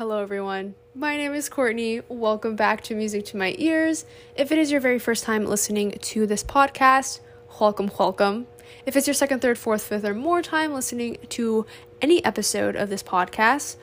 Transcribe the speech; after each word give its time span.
hello 0.00 0.22
everyone. 0.22 0.74
My 0.94 1.18
name 1.18 1.34
is 1.34 1.50
Courtney. 1.50 2.00
Welcome 2.08 2.56
back 2.56 2.80
to 2.84 2.94
Music 2.94 3.22
to 3.26 3.36
My 3.36 3.54
Ears. 3.58 4.06
If 4.34 4.50
it 4.50 4.56
is 4.56 4.72
your 4.72 4.80
very 4.80 4.98
first 4.98 5.24
time 5.24 5.44
listening 5.44 5.90
to 5.90 6.26
this 6.26 6.42
podcast, 6.42 7.20
welcome, 7.60 7.90
welcome. 7.98 8.46
If 8.86 8.96
it's 8.96 9.06
your 9.06 9.12
second, 9.12 9.40
third, 9.40 9.58
fourth, 9.58 9.82
fifth, 9.82 10.06
or 10.06 10.14
more 10.14 10.40
time 10.40 10.72
listening 10.72 11.18
to 11.28 11.66
any 12.00 12.24
episode 12.24 12.76
of 12.76 12.88
this 12.88 13.02
podcast, 13.02 13.76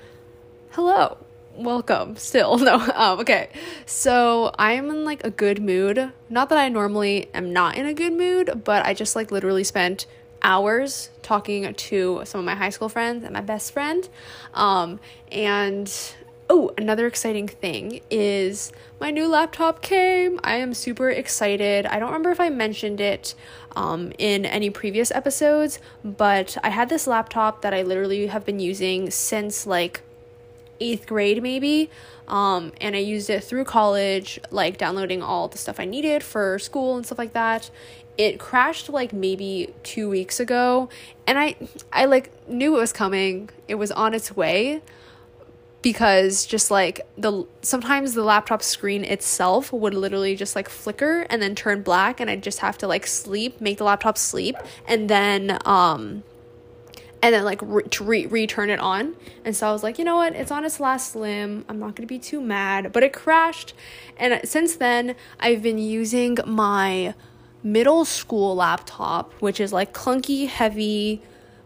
hello, 0.72 1.20
welcome. 1.55 2.16
Still, 2.16 2.58
no, 2.58 2.80
um, 2.95 3.20
okay. 3.20 3.49
So 3.86 4.55
I'm 4.58 4.90
in 4.90 5.05
like 5.05 5.23
a 5.23 5.30
good 5.30 5.62
mood. 5.62 6.13
Not 6.31 6.49
that 6.49 6.58
I 6.58 6.68
normally 6.68 7.30
am 7.36 7.54
not 7.54 7.77
in 7.77 7.86
a 7.86 7.94
good 7.94 8.13
mood, 8.13 8.63
but 8.63 8.84
I 8.88 8.95
just 8.95 9.16
like 9.16 9.30
literally 9.30 9.63
spent 9.63 10.08
hours 10.42 11.10
talking 11.22 11.74
to 11.74 12.22
some 12.26 12.40
of 12.40 12.46
my 12.46 12.56
high 12.56 12.70
school 12.70 12.90
friends 12.90 13.23
and 13.23 13.34
my 13.34 13.41
best 13.41 13.73
friend. 13.73 14.08
Um, 14.54 15.00
and 15.32 15.91
oh, 16.50 16.72
another 16.78 17.08
exciting 17.08 17.48
thing 17.48 18.02
is 18.09 18.72
my 19.00 19.12
new 19.12 19.28
laptop 19.28 19.81
came. 19.81 20.40
I 20.44 20.55
am 20.55 20.73
super 20.73 21.09
excited. 21.09 21.86
I 21.86 22.00
don't 22.00 22.09
remember 22.09 22.31
if 22.31 22.40
I 22.40 22.50
mentioned 22.50 23.02
it 23.02 23.36
um, 23.76 24.12
in 24.18 24.45
any 24.45 24.70
previous 24.70 25.12
episodes, 25.12 25.80
but 26.04 26.58
I 26.64 26.70
had 26.70 26.90
this 26.90 27.08
laptop 27.08 27.62
that 27.62 27.73
I 27.73 27.81
literally 27.81 28.28
have 28.28 28.45
been 28.45 28.59
using 28.59 29.12
since 29.12 29.67
like 29.67 30.02
eighth 30.80 31.08
grade, 31.08 31.42
maybe. 31.44 31.90
Um, 32.28 32.73
and 32.81 32.95
I 32.95 33.00
used 33.00 33.30
it 33.30 33.44
through 33.44 33.64
college, 33.66 34.40
like 34.52 34.78
downloading 34.78 35.22
all 35.22 35.48
the 35.48 35.58
stuff 35.58 35.80
I 35.80 35.86
needed 35.86 36.23
for 36.23 36.59
school 36.59 36.98
and 36.98 37.06
stuff 37.06 37.17
like 37.17 37.34
that 37.34 37.70
it 38.17 38.39
crashed 38.39 38.89
like 38.89 39.13
maybe 39.13 39.73
two 39.84 40.09
weeks 40.09 40.39
ago 40.39 40.89
and 41.27 41.38
i 41.38 41.55
i 41.94 42.05
like 42.05 42.31
knew 42.49 42.75
it 42.75 42.80
was 42.80 42.94
coming. 42.94 43.49
It 43.67 43.75
was 43.75 43.91
on 43.91 44.13
its 44.13 44.35
way 44.35 44.81
because 45.81 46.45
just 46.45 46.72
like 46.72 47.02
the 47.17 47.45
sometimes 47.61 48.14
the 48.14 48.23
laptop 48.23 48.64
screen 48.64 49.03
itself 49.03 49.72
would 49.72 49.94
literally 49.94 50.36
just 50.36 50.55
like 50.55 50.67
flicker 50.69 51.22
and 51.30 51.42
then 51.42 51.53
turn 51.53 51.83
black 51.83 52.19
and 52.19 52.30
i'd 52.30 52.42
just 52.42 52.59
have 52.59 52.77
to 52.80 52.88
like 52.88 53.05
sleep 53.05 53.61
make 53.61 53.77
the 53.77 53.83
laptop 53.83 54.17
sleep 54.17 54.55
and 54.88 55.09
then 55.09 55.58
um 55.66 56.23
and 57.22 57.33
then 57.33 57.44
like 57.44 57.59
re- 57.64 57.83
re- 57.99 58.25
return 58.27 58.70
it 58.70 58.80
on. 58.80 59.16
And 59.44 59.55
so 59.55 59.67
i 59.67 59.72
was 59.72 59.83
like 59.83 59.97
you 59.97 60.05
know 60.05 60.17
what? 60.17 60.36
It's 60.36 60.52
on 60.52 60.64
its 60.66 60.80
last 60.80 61.16
limb. 61.16 61.66
I'm 61.67 61.80
not 61.80 61.95
to 61.95 62.05
be 62.05 62.20
too 62.20 62.39
mad. 62.39 62.94
But 62.94 63.03
it 63.03 63.11
crashed 63.11 63.73
and 64.17 64.39
since 64.47 64.75
then 64.75 65.16
i've 65.39 65.61
been 65.61 65.77
using 65.77 66.38
my 66.45 67.14
middle 67.63 68.05
school 68.05 68.55
laptop, 68.55 69.33
which 69.33 69.59
is 69.59 69.73
like 69.73 69.94
clunky, 69.94 70.47
heavy. 70.47 71.22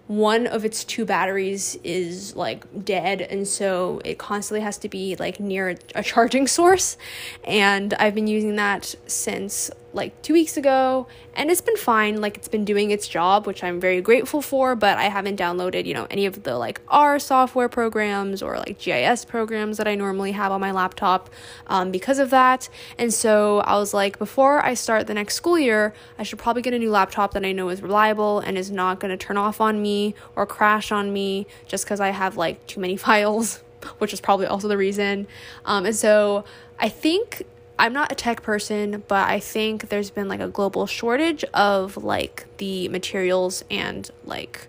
One 0.07 0.45
of 0.45 0.65
its 0.65 0.83
two 0.83 1.05
batteries 1.05 1.77
is 1.83 2.35
like 2.35 2.83
dead, 2.83 3.21
and 3.21 3.47
so 3.47 4.01
it 4.03 4.17
constantly 4.17 4.61
has 4.61 4.77
to 4.79 4.89
be 4.89 5.15
like 5.15 5.39
near 5.39 5.77
a 5.95 6.03
charging 6.03 6.47
source. 6.57 6.97
And 7.45 7.93
I've 7.93 8.15
been 8.15 8.27
using 8.27 8.57
that 8.57 8.93
since 9.07 9.71
like 9.93 10.19
two 10.21 10.33
weeks 10.33 10.57
ago 10.57 11.07
and 11.35 11.49
it's 11.49 11.61
been 11.61 11.77
fine 11.77 12.21
like 12.21 12.37
it's 12.37 12.47
been 12.47 12.65
doing 12.65 12.91
its 12.91 13.07
job 13.07 13.45
which 13.45 13.63
i'm 13.63 13.79
very 13.79 14.01
grateful 14.01 14.41
for 14.41 14.75
but 14.75 14.97
i 14.97 15.03
haven't 15.03 15.37
downloaded 15.37 15.85
you 15.85 15.93
know 15.93 16.07
any 16.09 16.25
of 16.25 16.43
the 16.43 16.57
like 16.57 16.81
r 16.87 17.19
software 17.19 17.69
programs 17.69 18.41
or 18.41 18.57
like 18.57 18.77
gis 18.79 19.25
programs 19.25 19.77
that 19.77 19.87
i 19.87 19.95
normally 19.95 20.31
have 20.31 20.51
on 20.51 20.61
my 20.61 20.71
laptop 20.71 21.29
um, 21.67 21.91
because 21.91 22.19
of 22.19 22.29
that. 22.29 22.69
And 22.97 23.13
so 23.13 23.59
i 23.59 23.77
was 23.77 23.93
like 23.93 24.17
before 24.17 24.63
i 24.63 24.73
start 24.73 25.07
the 25.07 25.13
next 25.13 25.35
school 25.35 25.59
year 25.59 25.93
i 26.17 26.23
should 26.23 26.39
probably 26.39 26.61
get 26.61 26.73
a 26.73 26.79
new 26.79 26.89
laptop 26.89 27.33
that 27.33 27.45
i 27.45 27.51
know 27.51 27.69
is 27.69 27.81
reliable 27.81 28.39
and 28.39 28.57
is 28.57 28.71
not 28.71 28.99
going 28.99 29.17
to 29.17 29.17
turn 29.17 29.37
off 29.37 29.61
on 29.61 29.81
me 29.81 30.15
or 30.35 30.45
crash 30.45 30.91
on 30.91 31.11
me 31.11 31.47
just 31.67 31.85
because 31.85 31.99
i 31.99 32.09
have 32.09 32.37
like 32.37 32.65
too 32.67 32.79
many 32.79 32.95
files 33.07 33.63
which 33.97 34.13
is 34.13 34.21
probably 34.21 34.45
also 34.45 34.67
the 34.67 34.77
reason. 34.77 35.27
Um, 35.65 35.85
and 35.85 35.95
so 35.95 36.45
i 36.79 36.89
think 36.89 37.43
I'm 37.81 37.93
not 37.93 38.11
a 38.11 38.15
tech 38.15 38.43
person, 38.43 39.03
but 39.07 39.27
I 39.27 39.39
think 39.39 39.89
there's 39.89 40.11
been 40.11 40.27
like 40.27 40.39
a 40.39 40.47
global 40.47 40.85
shortage 40.85 41.43
of 41.45 41.97
like 41.97 42.45
the 42.57 42.87
materials 42.89 43.63
and 43.71 44.07
like 44.23 44.67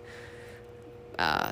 uh 1.19 1.51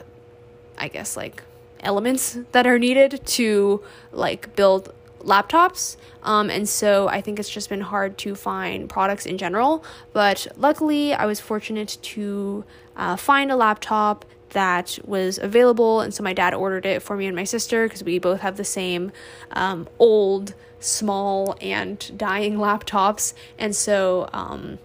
I 0.76 0.88
guess 0.88 1.16
like 1.16 1.44
elements 1.82 2.40
that 2.54 2.66
are 2.66 2.80
needed 2.80 3.22
to 3.38 3.84
like 4.12 4.56
build 4.56 4.92
laptops. 5.20 5.98
Um, 6.24 6.50
and 6.50 6.68
so 6.68 7.08
I 7.08 7.22
think 7.22 7.40
it's 7.40 7.48
just 7.50 7.70
been 7.70 7.82
hard 7.82 8.18
to 8.20 8.34
find 8.34 8.90
products 8.90 9.28
in 9.28 9.38
general. 9.38 9.84
But 10.14 10.48
luckily, 10.58 11.14
I 11.14 11.28
was 11.28 11.40
fortunate 11.40 12.00
to 12.02 12.66
uh, 12.98 13.16
find 13.18 13.52
a 13.52 13.56
laptop 13.56 14.26
that 14.52 15.00
was 15.04 15.38
available. 15.38 16.02
And 16.02 16.14
so 16.14 16.24
my 16.24 16.34
dad 16.34 16.54
ordered 16.54 16.86
it 16.86 17.02
for 17.02 17.18
me 17.18 17.28
and 17.28 17.36
my 17.36 17.44
sister 17.44 17.86
because 17.86 18.04
we 18.04 18.20
both 18.20 18.42
have 18.42 18.58
the 18.58 18.64
same 18.64 19.12
um, 19.52 19.88
old 20.00 20.54
small 20.80 21.56
and 21.62 22.18
dying 22.18 22.58
laptops. 22.58 23.34
And 23.58 23.76
so 23.76 24.30
um, 24.34 24.80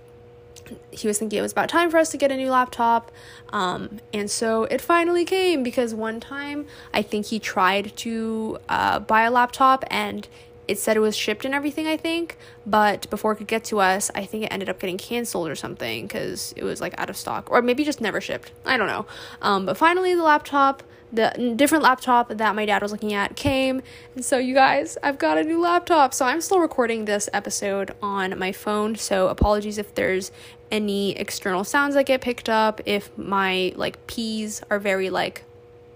he 0.90 1.06
was 1.06 1.18
thinking 1.18 1.38
it 1.38 1.42
was 1.42 1.52
about 1.52 1.68
time 1.68 1.90
for 1.90 1.98
us 1.98 2.10
to 2.10 2.16
get 2.16 2.30
a 2.32 2.36
new 2.36 2.50
laptop. 2.50 3.10
Um, 3.50 4.00
and 4.12 4.30
so 4.30 4.64
it 4.64 4.80
finally 4.80 5.24
came 5.24 5.62
because 5.62 5.94
one 5.94 6.20
time 6.20 6.66
I 6.92 7.02
think 7.02 7.26
he 7.26 7.38
tried 7.38 7.96
to 7.98 8.58
uh, 8.68 8.98
buy 9.00 9.22
a 9.22 9.30
laptop 9.30 9.84
and 9.90 10.28
it 10.68 10.78
said 10.78 10.96
it 10.96 11.00
was 11.00 11.16
shipped 11.16 11.44
and 11.44 11.54
everything, 11.54 11.86
I 11.86 11.96
think, 11.96 12.36
but 12.66 13.08
before 13.10 13.32
it 13.32 13.36
could 13.36 13.46
get 13.46 13.64
to 13.64 13.80
us, 13.80 14.10
I 14.14 14.24
think 14.24 14.44
it 14.44 14.48
ended 14.52 14.68
up 14.68 14.78
getting 14.78 14.98
canceled 14.98 15.48
or 15.48 15.54
something 15.54 16.06
because 16.06 16.52
it 16.56 16.64
was 16.64 16.80
like 16.80 16.94
out 16.98 17.10
of 17.10 17.16
stock, 17.16 17.50
or 17.50 17.62
maybe 17.62 17.84
just 17.84 18.00
never 18.00 18.20
shipped. 18.20 18.52
I 18.64 18.76
don't 18.76 18.88
know. 18.88 19.06
Um, 19.42 19.66
but 19.66 19.76
finally, 19.76 20.14
the 20.14 20.22
laptop 20.22 20.82
the 21.12 21.54
different 21.56 21.84
laptop 21.84 22.28
that 22.28 22.54
my 22.54 22.66
dad 22.66 22.82
was 22.82 22.90
looking 22.90 23.14
at 23.14 23.36
came. 23.36 23.82
And 24.14 24.24
so, 24.24 24.38
you 24.38 24.54
guys, 24.54 24.98
I've 25.02 25.18
got 25.18 25.38
a 25.38 25.44
new 25.44 25.60
laptop. 25.60 26.12
So, 26.12 26.26
I'm 26.26 26.40
still 26.40 26.58
recording 26.58 27.04
this 27.04 27.28
episode 27.32 27.94
on 28.02 28.38
my 28.38 28.52
phone. 28.52 28.96
So, 28.96 29.28
apologies 29.28 29.78
if 29.78 29.94
there's 29.94 30.32
any 30.70 31.16
external 31.16 31.64
sounds 31.64 31.94
that 31.94 32.06
get 32.06 32.20
picked 32.20 32.48
up, 32.48 32.80
if 32.86 33.16
my 33.16 33.72
like 33.76 34.04
P's 34.06 34.62
are 34.68 34.78
very 34.78 35.10
like 35.10 35.44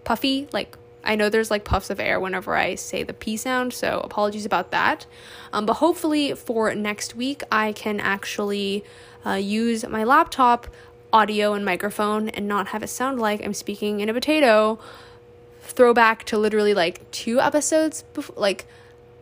puffy, 0.05 0.49
like 0.53 0.77
I 1.03 1.17
know 1.17 1.29
there's 1.29 1.51
like 1.51 1.65
puffs 1.65 1.91
of 1.91 1.99
air 1.99 2.21
whenever 2.21 2.55
I 2.55 2.75
say 2.75 3.03
the 3.03 3.13
P 3.13 3.37
sound, 3.37 3.73
so 3.73 4.01
apologies 4.05 4.45
about 4.45 4.71
that. 4.71 5.07
Um, 5.53 5.67
but 5.67 5.75
hopefully 5.75 6.35
for 6.35 6.75
next 6.75 7.17
week, 7.17 7.43
I 7.51 7.73
can 7.73 8.01
actually 8.01 8.85
uh, 9.25 9.33
use 9.33 9.87
my 9.87 10.05
laptop 10.05 10.69
audio 11.13 11.55
and 11.55 11.65
microphone 11.65 12.29
and 12.29 12.47
not 12.47 12.69
have 12.69 12.83
it 12.83 12.89
sound 12.89 13.19
like 13.19 13.45
I'm 13.45 13.55
speaking 13.55 14.01
in 14.01 14.09
a 14.09 14.15
potato. 14.15 14.79
Throwback 15.63 16.25
to 16.25 16.39
literally 16.39 16.75
like 16.75 17.11
two 17.11 17.41
episodes, 17.41 18.03
before, 18.15 18.37
like 18.37 18.67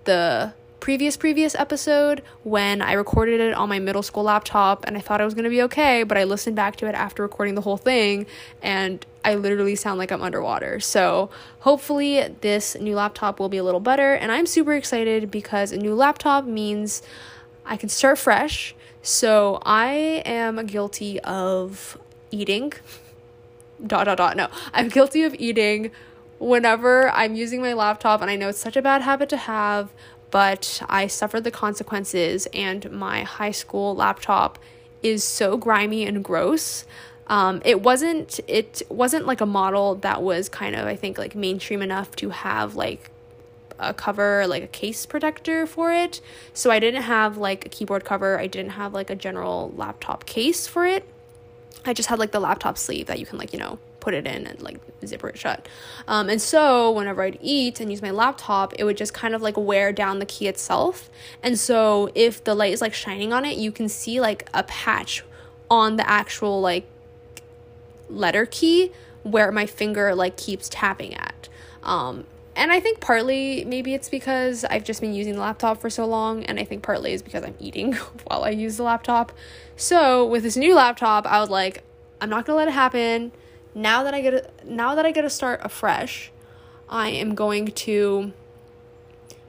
the 0.04 0.52
previous 0.80 1.16
previous 1.16 1.54
episode 1.54 2.22
when 2.44 2.80
I 2.80 2.92
recorded 2.92 3.40
it 3.40 3.54
on 3.54 3.68
my 3.68 3.78
middle 3.78 4.02
school 4.02 4.24
laptop 4.24 4.84
and 4.86 4.96
I 4.96 5.00
thought 5.00 5.20
I 5.20 5.24
was 5.24 5.34
going 5.34 5.44
to 5.44 5.50
be 5.50 5.62
okay, 5.62 6.02
but 6.02 6.16
I 6.16 6.24
listened 6.24 6.56
back 6.56 6.76
to 6.76 6.86
it 6.86 6.94
after 6.94 7.22
recording 7.22 7.54
the 7.54 7.60
whole 7.62 7.76
thing 7.76 8.26
and 8.62 9.04
I 9.24 9.34
literally 9.34 9.74
sound 9.74 9.98
like 9.98 10.10
I'm 10.10 10.22
underwater. 10.22 10.80
So, 10.80 11.30
hopefully 11.60 12.28
this 12.40 12.76
new 12.76 12.94
laptop 12.94 13.40
will 13.40 13.48
be 13.48 13.58
a 13.58 13.64
little 13.64 13.80
better 13.80 14.14
and 14.14 14.30
I'm 14.30 14.46
super 14.46 14.74
excited 14.74 15.30
because 15.30 15.72
a 15.72 15.76
new 15.76 15.94
laptop 15.94 16.44
means 16.44 17.02
I 17.66 17.76
can 17.76 17.88
start 17.88 18.18
fresh 18.18 18.74
so 19.02 19.60
I 19.64 20.22
am 20.24 20.66
guilty 20.66 21.20
of 21.20 21.98
eating. 22.30 22.72
dot 23.86 24.04
dot 24.04 24.18
dot. 24.18 24.36
No, 24.36 24.48
I'm 24.72 24.88
guilty 24.88 25.22
of 25.22 25.34
eating 25.38 25.90
whenever 26.38 27.10
I'm 27.10 27.34
using 27.34 27.60
my 27.60 27.72
laptop, 27.72 28.20
and 28.20 28.30
I 28.30 28.36
know 28.36 28.48
it's 28.48 28.58
such 28.58 28.76
a 28.76 28.82
bad 28.82 29.02
habit 29.02 29.28
to 29.30 29.36
have, 29.36 29.90
but 30.30 30.82
I 30.88 31.06
suffered 31.06 31.44
the 31.44 31.50
consequences, 31.50 32.46
and 32.52 32.90
my 32.90 33.22
high 33.22 33.50
school 33.50 33.94
laptop 33.94 34.58
is 35.02 35.24
so 35.24 35.56
grimy 35.56 36.04
and 36.04 36.24
gross. 36.24 36.84
Um, 37.28 37.60
it 37.64 37.82
wasn't 37.82 38.40
it 38.46 38.82
wasn't 38.88 39.26
like 39.26 39.40
a 39.40 39.46
model 39.46 39.96
that 39.96 40.22
was 40.22 40.48
kind 40.48 40.74
of 40.74 40.86
I 40.86 40.96
think 40.96 41.18
like 41.18 41.34
mainstream 41.34 41.82
enough 41.82 42.16
to 42.16 42.30
have 42.30 42.74
like 42.74 43.10
a 43.78 43.94
cover, 43.94 44.46
like 44.46 44.62
a 44.62 44.68
case 44.68 45.06
protector 45.06 45.66
for 45.66 45.92
it. 45.92 46.20
So 46.52 46.70
I 46.70 46.80
didn't 46.80 47.02
have 47.02 47.36
like 47.36 47.66
a 47.66 47.68
keyboard 47.68 48.04
cover, 48.04 48.38
I 48.38 48.46
didn't 48.46 48.72
have 48.72 48.92
like 48.92 49.10
a 49.10 49.14
general 49.14 49.72
laptop 49.76 50.26
case 50.26 50.66
for 50.66 50.86
it. 50.86 51.04
I 51.84 51.92
just 51.92 52.08
had 52.08 52.18
like 52.18 52.32
the 52.32 52.40
laptop 52.40 52.76
sleeve 52.76 53.06
that 53.06 53.18
you 53.18 53.26
can 53.26 53.38
like, 53.38 53.52
you 53.52 53.58
know, 53.58 53.78
put 54.00 54.14
it 54.14 54.26
in 54.26 54.46
and 54.46 54.60
like 54.60 54.78
zipper 55.04 55.28
it 55.28 55.38
shut. 55.38 55.68
Um, 56.06 56.28
and 56.28 56.40
so 56.40 56.90
whenever 56.90 57.22
I'd 57.22 57.38
eat 57.40 57.80
and 57.80 57.90
use 57.90 58.02
my 58.02 58.10
laptop, 58.10 58.74
it 58.78 58.84
would 58.84 58.96
just 58.96 59.14
kind 59.14 59.34
of 59.34 59.42
like 59.42 59.56
wear 59.56 59.92
down 59.92 60.18
the 60.18 60.26
key 60.26 60.46
itself. 60.46 61.10
And 61.42 61.58
so 61.58 62.10
if 62.14 62.44
the 62.44 62.54
light 62.54 62.72
is 62.72 62.80
like 62.80 62.94
shining 62.94 63.32
on 63.32 63.44
it, 63.44 63.58
you 63.58 63.72
can 63.72 63.88
see 63.88 64.20
like 64.20 64.48
a 64.54 64.62
patch 64.62 65.24
on 65.70 65.96
the 65.96 66.08
actual 66.08 66.60
like 66.60 66.86
letter 68.08 68.46
key 68.46 68.92
where 69.22 69.52
my 69.52 69.66
finger 69.66 70.14
like 70.14 70.36
keeps 70.36 70.68
tapping 70.68 71.14
at. 71.14 71.48
Um, 71.82 72.24
and 72.56 72.72
I 72.72 72.80
think 72.80 73.00
partly 73.00 73.64
maybe 73.64 73.94
it's 73.94 74.08
because 74.08 74.64
I've 74.64 74.82
just 74.82 75.00
been 75.00 75.14
using 75.14 75.34
the 75.34 75.40
laptop 75.40 75.80
for 75.80 75.88
so 75.88 76.04
long, 76.04 76.44
and 76.44 76.58
I 76.58 76.64
think 76.64 76.82
partly 76.82 77.12
is 77.12 77.22
because 77.22 77.44
I'm 77.44 77.54
eating 77.60 77.92
while 78.24 78.42
I 78.42 78.50
use 78.50 78.76
the 78.76 78.82
laptop. 78.82 79.32
So 79.76 80.26
with 80.26 80.42
this 80.42 80.56
new 80.56 80.74
laptop, 80.74 81.24
I 81.26 81.40
was 81.40 81.50
like, 81.50 81.84
I'm 82.20 82.28
not 82.28 82.46
gonna 82.46 82.56
let 82.56 82.68
it 82.68 82.72
happen. 82.72 83.30
Now 83.78 84.02
that 84.02 84.12
I 84.12 84.20
get 84.20 84.30
to, 84.32 84.74
now 84.74 84.96
that 84.96 85.06
I 85.06 85.12
get 85.12 85.22
to 85.22 85.30
start 85.30 85.60
afresh, 85.62 86.32
I 86.88 87.10
am 87.10 87.36
going 87.36 87.66
to 87.66 88.32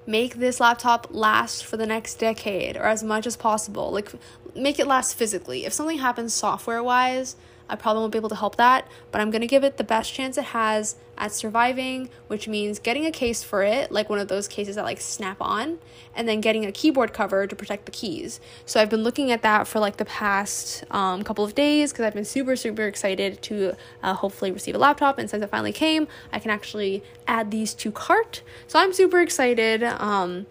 make 0.05 0.35
this 0.35 0.59
laptop 0.59 1.07
last 1.09 1.65
for 1.65 1.77
the 1.77 1.87
next 1.87 2.19
decade 2.19 2.77
or 2.77 2.83
as 2.83 3.01
much 3.01 3.25
as 3.25 3.35
possible. 3.35 3.89
Like, 3.91 4.11
make 4.55 4.77
it 4.77 4.85
last 4.85 5.15
physically. 5.15 5.65
If 5.65 5.73
something 5.73 5.97
happens 5.97 6.35
software 6.35 6.83
wise, 6.83 7.37
I 7.69 7.75
probably 7.75 8.01
won't 8.01 8.12
be 8.12 8.18
able 8.18 8.30
to 8.30 8.36
help 8.36 8.56
that, 8.57 8.88
but 9.12 9.21
I'm 9.21 9.31
gonna 9.31 9.48
give 9.48 9.63
it 9.63 9.77
the 9.77 9.83
best 9.83 10.13
chance 10.13 10.38
it 10.38 10.45
has 10.45 10.95
at 11.18 11.31
surviving, 11.31 12.10
which 12.27 12.48
means 12.48 12.80
getting 12.80 13.06
a 13.06 13.12
case 13.12 13.44
for 13.44 13.62
it, 13.62 13.92
like 13.92 14.10
one 14.10 14.19
of 14.19 14.27
those 14.27 14.48
cases 14.48 14.75
that 14.75 14.83
like 14.83 15.00
snap 15.00 15.38
on, 15.39 15.77
and 16.16 16.27
then 16.27 16.42
getting 16.42 16.66
a 16.66 16.71
keyboard 16.71 17.13
cover 17.13 17.45
to 17.45 17.56
protect 17.56 17.86
the 17.86 17.92
keys. 17.92 18.39
So 18.66 18.80
I've 18.80 18.89
been 18.89 19.04
looking 19.04 19.31
at 19.31 19.42
that 19.42 19.68
for 19.68 19.80
like 19.80 19.98
the 19.98 20.06
past 20.06 20.83
um, 20.92 21.24
couple 21.24 21.44
of 21.44 21.54
days 21.54 21.92
because 21.92 22.06
I've 22.06 22.13
been 22.13 22.25
super, 22.25 22.56
super 22.56 22.83
excited 22.83 23.42
to 23.44 23.75
uh, 24.01 24.13
hopefully 24.13 24.51
receive 24.51 24.75
a 24.75 24.80
laptop. 24.80 25.18
And 25.19 25.30
since 25.30 25.44
it 25.44 25.50
finally 25.50 25.74
came, 25.74 26.07
I 26.31 26.39
can 26.39 26.51
actually 26.51 27.04
add 27.27 27.51
these 27.51 27.74
to 27.75 27.92
cart. 27.92 28.42
So 28.68 28.80
I'm 28.80 28.94
super 28.94 29.22
excited. 29.22 29.83
Um, 29.83 30.48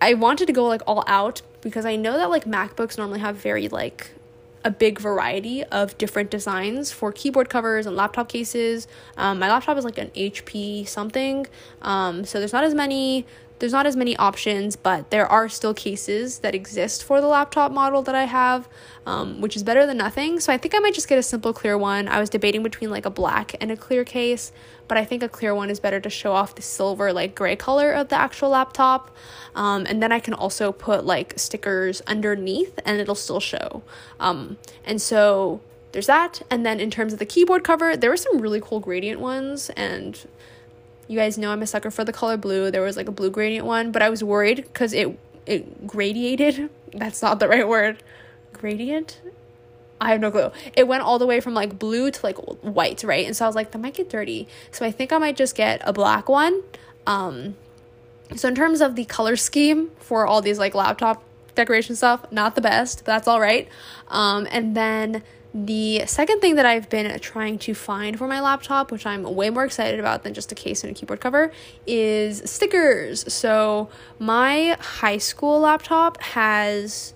I 0.00 0.14
wanted 0.14 0.46
to 0.46 0.52
go 0.52 0.66
like 0.66 0.82
all 0.86 1.04
out 1.06 1.42
because 1.60 1.86
I 1.86 1.96
know 1.96 2.14
that 2.18 2.28
like 2.28 2.44
MacBooks 2.44 2.98
normally 2.98 3.20
have 3.20 3.36
very 3.36 3.68
like 3.68 4.10
a 4.64 4.70
big 4.70 4.98
variety 4.98 5.64
of 5.64 5.96
different 5.98 6.30
designs 6.30 6.92
for 6.92 7.12
keyboard 7.12 7.48
covers 7.48 7.86
and 7.86 7.96
laptop 7.96 8.28
cases. 8.28 8.86
Um, 9.16 9.38
my 9.38 9.48
laptop 9.48 9.76
is 9.76 9.84
like 9.84 9.98
an 9.98 10.10
HP 10.10 10.86
something, 10.86 11.46
um, 11.82 12.24
so 12.24 12.38
there's 12.38 12.52
not 12.52 12.64
as 12.64 12.74
many 12.74 13.26
there's 13.62 13.72
not 13.72 13.86
as 13.86 13.94
many 13.94 14.16
options, 14.16 14.74
but 14.74 15.10
there 15.10 15.24
are 15.24 15.48
still 15.48 15.72
cases 15.72 16.40
that 16.40 16.52
exist 16.52 17.04
for 17.04 17.20
the 17.20 17.28
laptop 17.28 17.70
model 17.70 18.02
that 18.02 18.14
I 18.16 18.24
have, 18.24 18.68
um, 19.06 19.40
which 19.40 19.54
is 19.54 19.62
better 19.62 19.86
than 19.86 19.98
nothing. 19.98 20.40
So 20.40 20.52
I 20.52 20.58
think 20.58 20.74
I 20.74 20.80
might 20.80 20.94
just 20.94 21.06
get 21.06 21.16
a 21.16 21.22
simple 21.22 21.52
clear 21.52 21.78
one. 21.78 22.08
I 22.08 22.18
was 22.18 22.28
debating 22.28 22.64
between 22.64 22.90
like 22.90 23.06
a 23.06 23.10
black 23.10 23.54
and 23.60 23.70
a 23.70 23.76
clear 23.76 24.02
case, 24.02 24.50
but 24.88 24.98
I 24.98 25.04
think 25.04 25.22
a 25.22 25.28
clear 25.28 25.54
one 25.54 25.70
is 25.70 25.78
better 25.78 26.00
to 26.00 26.10
show 26.10 26.32
off 26.32 26.56
the 26.56 26.62
silver, 26.62 27.12
like 27.12 27.36
gray 27.36 27.54
color 27.54 27.92
of 27.92 28.08
the 28.08 28.16
actual 28.16 28.48
laptop. 28.48 29.14
Um, 29.54 29.86
and 29.88 30.02
then 30.02 30.10
I 30.10 30.18
can 30.18 30.34
also 30.34 30.72
put 30.72 31.06
like 31.06 31.34
stickers 31.36 32.00
underneath 32.08 32.80
and 32.84 33.00
it'll 33.00 33.14
still 33.14 33.38
show. 33.38 33.84
Um, 34.18 34.56
and 34.84 35.00
so 35.00 35.60
there's 35.92 36.08
that. 36.08 36.42
And 36.50 36.66
then 36.66 36.80
in 36.80 36.90
terms 36.90 37.12
of 37.12 37.20
the 37.20 37.26
keyboard 37.26 37.62
cover, 37.62 37.96
there 37.96 38.10
were 38.10 38.16
some 38.16 38.40
really 38.40 38.60
cool 38.60 38.80
gradient 38.80 39.20
ones 39.20 39.70
and 39.76 40.18
you 41.12 41.18
guys 41.18 41.36
know 41.36 41.52
I'm 41.52 41.62
a 41.62 41.66
sucker 41.66 41.90
for 41.90 42.04
the 42.04 42.12
color 42.12 42.38
blue. 42.38 42.70
There 42.70 42.80
was 42.80 42.96
like 42.96 43.06
a 43.06 43.12
blue 43.12 43.30
gradient 43.30 43.66
one, 43.66 43.92
but 43.92 44.00
I 44.00 44.08
was 44.08 44.24
worried 44.24 44.56
because 44.56 44.94
it 44.94 45.18
it 45.44 45.86
gradiated. 45.86 46.70
That's 46.94 47.20
not 47.20 47.38
the 47.38 47.48
right 47.48 47.68
word. 47.68 48.02
Gradient? 48.54 49.20
I 50.00 50.10
have 50.10 50.20
no 50.20 50.30
clue. 50.30 50.50
It 50.74 50.88
went 50.88 51.02
all 51.02 51.18
the 51.18 51.26
way 51.26 51.40
from 51.40 51.54
like 51.54 51.78
blue 51.78 52.10
to 52.10 52.26
like 52.26 52.36
white, 52.62 53.04
right? 53.04 53.26
And 53.26 53.36
so 53.36 53.44
I 53.44 53.48
was 53.48 53.54
like, 53.54 53.70
that 53.70 53.78
might 53.78 53.94
get 53.94 54.08
dirty. 54.08 54.48
So 54.70 54.84
I 54.86 54.90
think 54.90 55.12
I 55.12 55.18
might 55.18 55.36
just 55.36 55.54
get 55.54 55.80
a 55.84 55.92
black 55.92 56.28
one. 56.28 56.62
Um, 57.06 57.56
so 58.34 58.48
in 58.48 58.54
terms 58.54 58.80
of 58.80 58.96
the 58.96 59.04
color 59.04 59.36
scheme 59.36 59.90
for 59.98 60.26
all 60.26 60.40
these 60.40 60.58
like 60.58 60.74
laptop 60.74 61.22
decoration 61.54 61.94
stuff, 61.94 62.24
not 62.32 62.54
the 62.54 62.60
best, 62.60 63.00
but 63.00 63.06
that's 63.06 63.28
all 63.28 63.40
right. 63.40 63.68
Um, 64.08 64.48
and 64.50 64.74
then 64.74 65.22
the 65.54 66.04
second 66.06 66.40
thing 66.40 66.54
that 66.56 66.64
I've 66.64 66.88
been 66.88 67.18
trying 67.20 67.58
to 67.60 67.74
find 67.74 68.16
for 68.16 68.26
my 68.26 68.40
laptop, 68.40 68.90
which 68.90 69.04
I'm 69.04 69.22
way 69.22 69.50
more 69.50 69.64
excited 69.64 70.00
about 70.00 70.22
than 70.22 70.32
just 70.32 70.50
a 70.50 70.54
case 70.54 70.82
and 70.82 70.90
a 70.90 70.94
keyboard 70.94 71.20
cover, 71.20 71.52
is 71.86 72.42
stickers. 72.50 73.30
So, 73.32 73.88
my 74.18 74.76
high 74.80 75.18
school 75.18 75.60
laptop 75.60 76.20
has 76.22 77.12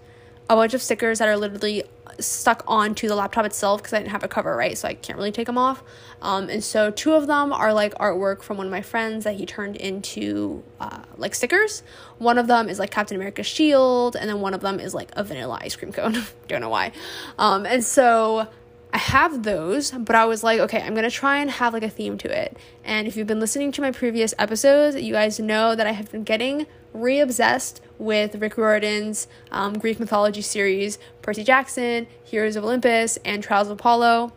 a 0.50 0.54
bunch 0.54 0.74
of 0.74 0.82
stickers 0.82 1.18
that 1.18 1.28
are 1.28 1.36
literally 1.36 1.84
stuck 2.18 2.62
onto 2.66 3.08
the 3.08 3.14
laptop 3.14 3.44
itself 3.44 3.82
because 3.82 3.92
I 3.92 3.98
didn't 3.98 4.10
have 4.10 4.24
a 4.24 4.28
cover, 4.28 4.54
right? 4.56 4.76
So 4.76 4.88
I 4.88 4.94
can't 4.94 5.16
really 5.16 5.32
take 5.32 5.46
them 5.46 5.58
off. 5.58 5.82
Um, 6.22 6.48
and 6.48 6.62
so 6.62 6.90
two 6.90 7.12
of 7.12 7.26
them 7.26 7.52
are 7.52 7.72
like 7.72 7.94
artwork 7.94 8.42
from 8.42 8.56
one 8.56 8.66
of 8.66 8.72
my 8.72 8.82
friends 8.82 9.24
that 9.24 9.34
he 9.34 9.46
turned 9.46 9.76
into 9.76 10.62
uh, 10.80 11.02
like 11.16 11.34
stickers. 11.34 11.82
One 12.18 12.38
of 12.38 12.46
them 12.46 12.68
is 12.68 12.78
like 12.78 12.90
Captain 12.90 13.16
America's 13.16 13.46
shield, 13.46 14.16
and 14.16 14.28
then 14.28 14.40
one 14.40 14.54
of 14.54 14.60
them 14.60 14.80
is 14.80 14.94
like 14.94 15.10
a 15.14 15.24
vanilla 15.24 15.58
ice 15.60 15.76
cream 15.76 15.92
cone. 15.92 16.22
Don't 16.48 16.60
know 16.60 16.70
why. 16.70 16.92
Um, 17.38 17.66
and 17.66 17.84
so 17.84 18.48
I 18.92 18.98
have 18.98 19.42
those, 19.42 19.90
but 19.90 20.16
I 20.16 20.24
was 20.24 20.42
like, 20.42 20.58
okay, 20.60 20.80
I'm 20.80 20.94
gonna 20.94 21.10
try 21.10 21.38
and 21.38 21.50
have 21.50 21.74
like 21.74 21.82
a 21.82 21.90
theme 21.90 22.16
to 22.18 22.42
it. 22.42 22.56
And 22.84 23.06
if 23.06 23.16
you've 23.16 23.26
been 23.26 23.40
listening 23.40 23.72
to 23.72 23.82
my 23.82 23.90
previous 23.90 24.32
episodes, 24.38 24.96
you 24.96 25.12
guys 25.12 25.38
know 25.38 25.74
that 25.74 25.86
I 25.86 25.92
have 25.92 26.10
been 26.10 26.24
getting 26.24 26.66
re 26.96 27.20
obsessed 27.20 27.80
with 27.98 28.34
Rick 28.36 28.56
Riordan's 28.56 29.28
um, 29.50 29.78
Greek 29.78 29.98
mythology 30.00 30.42
series, 30.42 30.98
Percy 31.22 31.44
Jackson, 31.44 32.06
Heroes 32.24 32.56
of 32.56 32.64
Olympus, 32.64 33.18
and 33.24 33.42
Trials 33.42 33.68
of 33.68 33.72
Apollo. 33.72 34.32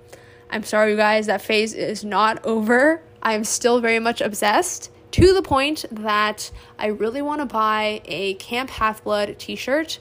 I'm 0.50 0.64
sorry, 0.64 0.92
you 0.92 0.98
guys, 0.98 1.28
that 1.28 1.42
phase 1.42 1.74
is 1.74 2.04
not 2.04 2.44
over. 2.46 3.02
I 3.22 3.34
am 3.34 3.44
still 3.44 3.82
very 3.82 4.00
much 4.00 4.22
obsessed 4.22 4.92
to 5.12 5.34
the 5.34 5.42
point 5.42 5.86
that 5.92 6.52
I 6.78 6.88
really 6.88 7.22
want 7.22 7.42
to 7.42 7.46
buy 7.46 8.02
a 8.06 8.36
Camp 8.36 8.70
Half 8.70 9.04
Blood 9.04 9.36
t 9.40 9.56
shirt 9.56 10.00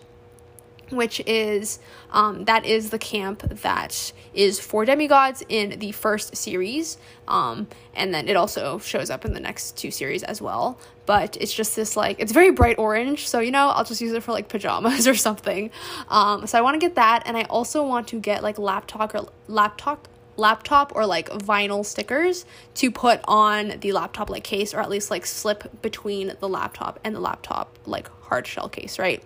which 0.90 1.20
is 1.26 1.78
um, 2.10 2.44
that 2.44 2.64
is 2.64 2.90
the 2.90 2.98
camp 2.98 3.42
that 3.62 4.12
is 4.34 4.60
for 4.60 4.84
demigods 4.84 5.42
in 5.48 5.78
the 5.78 5.92
first 5.92 6.36
series. 6.36 6.98
Um, 7.26 7.68
and 7.94 8.14
then 8.14 8.28
it 8.28 8.36
also 8.36 8.78
shows 8.78 9.10
up 9.10 9.24
in 9.24 9.32
the 9.32 9.40
next 9.40 9.76
two 9.76 9.90
series 9.90 10.22
as 10.22 10.40
well. 10.40 10.78
But 11.06 11.36
it's 11.40 11.52
just 11.52 11.74
this 11.74 11.96
like 11.96 12.20
it's 12.20 12.32
very 12.32 12.50
bright 12.50 12.78
orange. 12.78 13.28
So 13.28 13.40
you 13.40 13.50
know 13.50 13.68
i'll 13.68 13.84
just 13.84 14.00
use 14.00 14.12
it 14.12 14.22
for 14.22 14.32
like 14.32 14.48
pajamas 14.48 15.06
or 15.12 15.14
something. 15.14 15.70
Um, 16.08 16.46
so 16.46 16.58
i 16.58 16.60
want 16.60 16.74
to 16.74 16.78
get 16.78 16.96
that. 16.96 17.22
And 17.26 17.36
i 17.36 17.42
also 17.44 17.86
want 17.86 18.08
to 18.08 18.20
get 18.20 18.42
like 18.42 18.58
laptop 18.58 19.14
or 19.14 19.28
laptop 19.46 20.08
laptop 20.38 20.92
or 20.94 21.04
like 21.04 21.28
vinyl 21.30 21.84
stickers 21.84 22.46
to 22.74 22.90
put 22.90 23.20
on 23.24 23.74
the 23.80 23.92
laptop 23.92 24.30
like 24.30 24.44
case 24.44 24.72
or 24.72 24.80
at 24.80 24.88
least 24.88 25.10
like 25.10 25.26
slip 25.26 25.82
between 25.82 26.32
the 26.40 26.48
laptop 26.48 27.00
and 27.02 27.14
the 27.14 27.20
laptop 27.20 27.76
like 27.86 28.08
hard 28.22 28.46
shell 28.46 28.68
case 28.68 28.98
right 28.98 29.22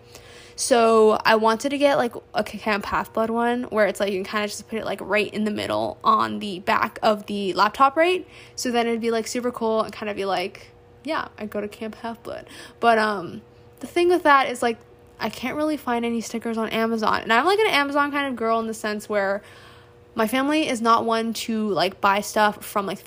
so 0.62 1.19
I 1.25 1.35
wanted 1.35 1.70
to 1.70 1.79
get 1.79 1.99
like 1.99 2.14
a 2.35 2.44
Camp 2.44 2.85
Half 2.85 3.12
Blood 3.12 3.31
one 3.31 3.64
where 3.64 3.87
it's 3.87 3.99
like 3.99 4.12
you 4.12 4.19
can 4.19 4.25
kind 4.25 4.44
of 4.44 4.50
just 4.53 4.69
put 4.69 4.79
it 4.79 4.85
like 4.85 5.00
right 5.00 5.29
in 5.35 5.43
the 5.43 5.50
middle 5.50 5.99
on 6.05 6.38
the 6.38 6.61
back 6.61 7.00
of 7.03 7.26
the 7.26 7.53
laptop, 7.55 7.97
right? 7.97 8.25
So 8.55 8.70
then 8.70 8.87
it'd 8.87 9.00
be 9.00 9.11
like 9.11 9.26
super 9.26 9.50
cool 9.50 9.82
and 9.82 9.93
kind 9.93 10.09
of 10.09 10.14
be 10.14 10.25
like, 10.25 10.69
yeah, 11.03 11.26
I 11.37 11.47
go 11.47 11.61
to 11.61 11.67
Camp 11.67 11.97
Half 11.97 12.23
Blood. 12.23 12.47
But 12.79 12.97
um, 13.00 13.43
the 13.81 13.88
thing 13.88 14.09
with 14.09 14.23
that 14.23 14.49
is 14.50 14.62
like 14.62 14.79
I 15.19 15.31
can't 15.31 15.56
really 15.56 15.76
find 15.76 16.05
any 16.05 16.20
stickers 16.20 16.56
on 16.56 16.69
Amazon, 16.69 17.23
and 17.23 17.32
I'm 17.32 17.44
like 17.44 17.59
an 17.59 17.67
Amazon 17.67 18.12
kind 18.12 18.29
of 18.29 18.37
girl 18.37 18.61
in 18.61 18.69
the 18.69 18.75
sense 18.75 19.09
where 19.09 19.43
my 20.14 20.29
family 20.29 20.69
is 20.69 20.81
not 20.81 21.05
one 21.05 21.32
to 21.32 21.70
like 21.70 22.00
buy 22.00 22.20
stuff 22.20 22.64
from 22.64 22.87
like 22.87 23.03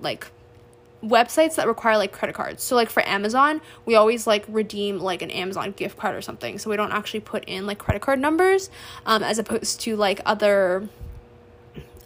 like 0.00 0.28
websites 1.04 1.56
that 1.56 1.66
require 1.66 1.96
like 1.96 2.12
credit 2.12 2.34
cards. 2.34 2.62
So 2.62 2.74
like 2.76 2.90
for 2.90 3.06
Amazon, 3.06 3.60
we 3.84 3.94
always 3.94 4.26
like 4.26 4.44
redeem 4.48 4.98
like 4.98 5.22
an 5.22 5.30
Amazon 5.30 5.72
gift 5.72 5.98
card 5.98 6.16
or 6.16 6.22
something. 6.22 6.58
So 6.58 6.70
we 6.70 6.76
don't 6.76 6.92
actually 6.92 7.20
put 7.20 7.44
in 7.46 7.66
like 7.66 7.78
credit 7.78 8.02
card 8.02 8.18
numbers 8.18 8.70
um 9.06 9.22
as 9.22 9.38
opposed 9.38 9.80
to 9.80 9.96
like 9.96 10.20
other 10.24 10.88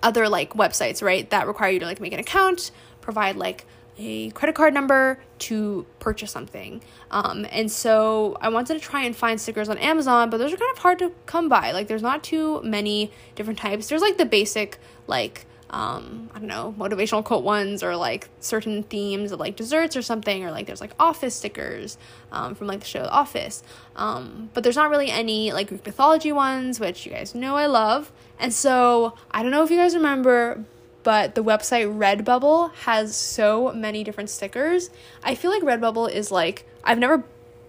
other 0.02 0.28
like 0.28 0.54
websites, 0.54 1.02
right? 1.02 1.28
That 1.30 1.46
require 1.46 1.70
you 1.70 1.80
to 1.80 1.86
like 1.86 2.00
make 2.00 2.12
an 2.12 2.20
account, 2.20 2.70
provide 3.00 3.36
like 3.36 3.64
a 3.98 4.30
credit 4.30 4.54
card 4.54 4.72
number 4.72 5.18
to 5.38 5.84
purchase 5.98 6.30
something. 6.30 6.80
Um, 7.10 7.46
and 7.50 7.70
so 7.70 8.36
I 8.40 8.48
wanted 8.48 8.74
to 8.74 8.80
try 8.80 9.02
and 9.02 9.14
find 9.14 9.40
stickers 9.40 9.68
on 9.68 9.76
Amazon, 9.78 10.30
but 10.30 10.38
those 10.38 10.52
are 10.52 10.56
kind 10.56 10.70
of 10.72 10.78
hard 10.78 10.98
to 11.00 11.12
come 11.26 11.48
by. 11.48 11.72
Like, 11.72 11.88
there's 11.88 12.02
not 12.02 12.22
too 12.22 12.62
many 12.62 13.10
different 13.34 13.58
types. 13.58 13.88
There's 13.88 14.02
like 14.02 14.16
the 14.16 14.24
basic, 14.24 14.78
like, 15.06 15.46
um, 15.70 16.30
I 16.34 16.38
don't 16.38 16.48
know, 16.48 16.74
motivational 16.78 17.22
quote 17.22 17.44
ones 17.44 17.82
or 17.82 17.94
like 17.94 18.28
certain 18.40 18.82
themes 18.84 19.32
of 19.32 19.40
like 19.40 19.56
desserts 19.56 19.96
or 19.96 20.02
something, 20.02 20.44
or 20.44 20.50
like 20.50 20.66
there's 20.66 20.80
like 20.80 20.92
office 20.98 21.34
stickers 21.34 21.98
um, 22.32 22.54
from 22.54 22.66
like 22.66 22.80
the 22.80 22.86
show 22.86 23.04
Office. 23.04 23.62
Um, 23.96 24.50
but 24.54 24.62
there's 24.62 24.76
not 24.76 24.90
really 24.90 25.10
any 25.10 25.52
like 25.52 25.68
Greek 25.68 25.84
mythology 25.84 26.32
ones, 26.32 26.80
which 26.80 27.04
you 27.04 27.12
guys 27.12 27.34
know 27.34 27.56
I 27.56 27.66
love. 27.66 28.12
And 28.38 28.52
so 28.52 29.14
I 29.30 29.42
don't 29.42 29.50
know 29.50 29.64
if 29.64 29.70
you 29.70 29.76
guys 29.76 29.94
remember, 29.94 30.64
but 31.02 31.34
the 31.34 31.44
website 31.44 31.96
Redbubble 31.98 32.72
has 32.74 33.16
so 33.16 33.72
many 33.72 34.04
different 34.04 34.30
stickers. 34.30 34.90
I 35.22 35.34
feel 35.34 35.50
like 35.50 35.62
Redbubble 35.62 36.10
is 36.10 36.30
like, 36.30 36.66
I've 36.84 36.98
never 36.98 37.24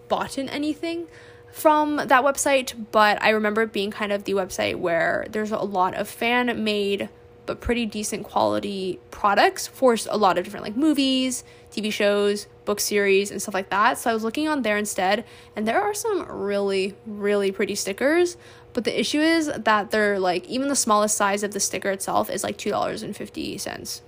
bought 0.08 0.38
in 0.38 0.50
anything 0.50 1.08
from 1.52 1.98
that 1.98 2.24
website, 2.24 2.74
but 2.92 3.22
I 3.22 3.30
remember 3.30 3.64
it 3.64 3.74
being 3.74 3.92
kind 3.92 4.12
of 4.12 4.24
the 4.24 4.34
website 4.34 4.76
where 4.76 5.26
there's 5.30 5.52
a 5.52 5.58
lot 5.58 5.96
of 5.96 6.08
fan 6.08 6.64
made 6.64 7.10
but 7.50 7.62
pretty 7.62 7.88
decent 7.88 8.24
quality 8.24 9.00
products 9.10 9.66
for 9.66 9.98
a 10.08 10.18
lot 10.20 10.38
of 10.38 10.44
different 10.44 10.64
like 10.64 10.78
movies, 10.78 11.44
TV 11.72 11.92
shows, 11.92 12.46
book 12.64 12.80
series, 12.80 13.32
and 13.32 13.42
stuff 13.42 13.56
like 13.56 13.72
that. 13.72 13.98
So 13.98 14.12
I 14.12 14.14
was 14.14 14.24
looking 14.24 14.48
on 14.48 14.62
there 14.62 14.78
instead, 14.78 15.26
and 15.56 15.68
there 15.68 15.82
are 15.82 15.96
some 15.96 16.28
really, 16.30 16.94
really 17.08 17.52
pretty 17.52 17.74
stickers. 17.74 18.38
But 18.74 18.84
the 18.84 19.00
issue 19.00 19.20
is 19.20 19.48
that 19.48 19.90
they're 19.90 20.20
like, 20.20 20.48
even 20.48 20.68
the 20.68 20.76
smallest 20.76 21.18
size 21.18 21.42
of 21.42 21.50
the 21.50 21.60
sticker 21.60 21.90
itself 21.90 22.30
is 22.30 22.44
like 22.44 22.56
$2.50, 22.60 24.02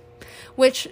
which 0.54 0.86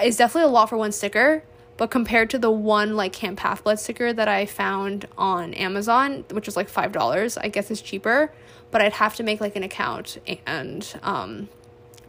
is 0.00 0.16
definitely 0.16 0.48
a 0.48 0.52
lot 0.52 0.68
for 0.68 0.76
one 0.76 0.92
sticker. 0.92 1.42
But 1.76 1.90
compared 1.90 2.30
to 2.30 2.38
the 2.38 2.52
one 2.52 2.94
like 2.94 3.12
Camp 3.12 3.40
Blood 3.64 3.80
sticker 3.80 4.12
that 4.12 4.28
I 4.28 4.46
found 4.46 5.08
on 5.18 5.54
Amazon, 5.54 6.24
which 6.30 6.46
was 6.46 6.54
like 6.54 6.70
$5, 6.70 7.36
I 7.42 7.48
guess 7.48 7.68
it's 7.68 7.80
cheaper 7.80 8.30
but 8.70 8.80
I'd 8.80 8.94
have 8.94 9.16
to 9.16 9.22
make 9.22 9.40
like 9.40 9.56
an 9.56 9.62
account 9.62 10.18
and 10.46 10.98
um, 11.02 11.48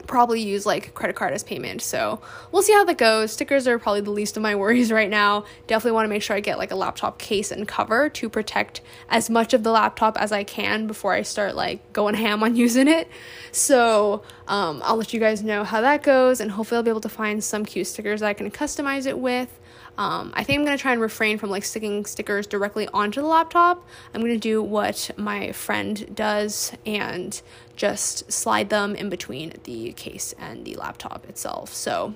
probably 0.09 0.41
use 0.41 0.65
like 0.65 0.93
credit 0.93 1.15
card 1.15 1.33
as 1.33 1.43
payment. 1.43 1.81
So 1.81 2.19
we'll 2.51 2.63
see 2.63 2.73
how 2.73 2.83
that 2.83 2.97
goes. 2.97 3.31
Stickers 3.31 3.67
are 3.67 3.77
probably 3.77 4.01
the 4.01 4.11
least 4.11 4.35
of 4.35 4.43
my 4.43 4.55
worries 4.61 4.91
right 4.91 5.09
now. 5.09 5.45
Definitely 5.67 5.93
want 5.93 6.05
to 6.05 6.09
make 6.09 6.23
sure 6.23 6.35
I 6.35 6.39
get 6.39 6.57
like 6.57 6.71
a 6.71 6.75
laptop 6.75 7.19
case 7.19 7.51
and 7.51 7.67
cover 7.67 8.09
to 8.09 8.27
protect 8.27 8.81
as 9.07 9.29
much 9.29 9.53
of 9.53 9.63
the 9.63 9.71
laptop 9.71 10.17
as 10.17 10.31
I 10.31 10.43
can 10.43 10.87
before 10.87 11.13
I 11.13 11.21
start 11.21 11.55
like 11.55 11.93
going 11.93 12.15
ham 12.15 12.43
on 12.43 12.55
using 12.55 12.87
it. 12.87 13.07
So 13.51 14.23
um, 14.47 14.81
I'll 14.83 14.97
let 14.97 15.13
you 15.13 15.19
guys 15.19 15.43
know 15.43 15.63
how 15.63 15.81
that 15.81 16.01
goes 16.03 16.41
and 16.41 16.51
hopefully 16.51 16.77
I'll 16.77 16.83
be 16.83 16.89
able 16.89 17.01
to 17.01 17.09
find 17.09 17.43
some 17.43 17.63
cute 17.63 17.87
stickers 17.87 18.21
that 18.21 18.27
I 18.27 18.33
can 18.33 18.49
customize 18.51 19.05
it 19.05 19.17
with. 19.17 19.58
Um, 19.99 20.31
I 20.33 20.45
think 20.45 20.59
I'm 20.59 20.65
gonna 20.65 20.77
try 20.77 20.93
and 20.93 21.01
refrain 21.01 21.37
from 21.37 21.49
like 21.49 21.65
sticking 21.65 22.05
stickers 22.05 22.47
directly 22.47 22.87
onto 22.93 23.19
the 23.19 23.27
laptop. 23.27 23.85
I'm 24.13 24.21
gonna 24.21 24.37
do 24.37 24.63
what 24.63 25.11
my 25.17 25.51
friend 25.51 26.15
does 26.15 26.71
and 26.85 27.39
just 27.75 28.31
slide 28.31 28.69
them 28.69 28.95
in 28.95 29.09
between 29.09 29.53
the 29.65 29.91
case 29.91 30.33
and 30.39 30.63
the 30.63 30.75
laptop 30.75 31.27
itself. 31.27 31.73
So 31.73 32.13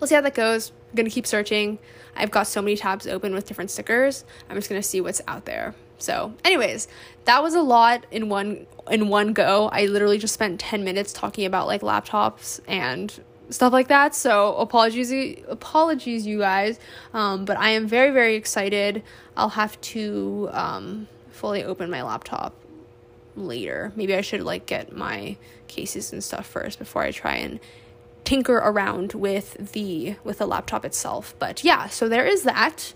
we'll 0.00 0.08
see 0.08 0.16
how 0.16 0.20
that 0.20 0.34
goes. 0.34 0.72
I'm 0.90 0.96
gonna 0.96 1.10
keep 1.10 1.28
searching. 1.28 1.78
I've 2.16 2.32
got 2.32 2.48
so 2.48 2.60
many 2.60 2.76
tabs 2.76 3.06
open 3.06 3.34
with 3.34 3.46
different 3.46 3.70
stickers. 3.70 4.24
I'm 4.48 4.56
just 4.56 4.68
gonna 4.68 4.82
see 4.82 5.00
what's 5.00 5.22
out 5.28 5.44
there. 5.44 5.76
So, 5.98 6.34
anyways, 6.44 6.88
that 7.26 7.40
was 7.40 7.54
a 7.54 7.62
lot 7.62 8.04
in 8.10 8.28
one 8.28 8.66
in 8.90 9.08
one 9.08 9.32
go. 9.32 9.68
I 9.68 9.86
literally 9.86 10.18
just 10.18 10.34
spent 10.34 10.58
10 10.58 10.82
minutes 10.82 11.12
talking 11.12 11.44
about 11.44 11.68
like 11.68 11.82
laptops 11.82 12.58
and 12.66 13.22
stuff 13.50 13.72
like 13.72 13.88
that. 13.88 14.14
So 14.14 14.54
apologies, 14.56 15.12
apologies, 15.48 16.26
you 16.26 16.38
guys. 16.38 16.78
Um, 17.12 17.44
but 17.44 17.58
I 17.58 17.70
am 17.70 17.86
very, 17.86 18.12
very 18.12 18.36
excited. 18.36 19.02
I'll 19.36 19.50
have 19.50 19.80
to 19.80 20.48
um, 20.52 21.08
fully 21.30 21.62
open 21.64 21.90
my 21.90 22.02
laptop 22.02 22.54
later. 23.36 23.92
Maybe 23.96 24.14
I 24.14 24.20
should 24.20 24.42
like 24.42 24.66
get 24.66 24.96
my 24.96 25.36
cases 25.68 26.12
and 26.12 26.22
stuff 26.22 26.46
first 26.46 26.78
before 26.78 27.02
I 27.02 27.10
try 27.10 27.36
and 27.36 27.60
tinker 28.24 28.56
around 28.56 29.14
with 29.14 29.72
the 29.72 30.16
with 30.24 30.38
the 30.38 30.46
laptop 30.46 30.84
itself. 30.84 31.34
But 31.38 31.64
yeah, 31.64 31.88
so 31.88 32.08
there 32.08 32.26
is 32.26 32.42
that. 32.42 32.94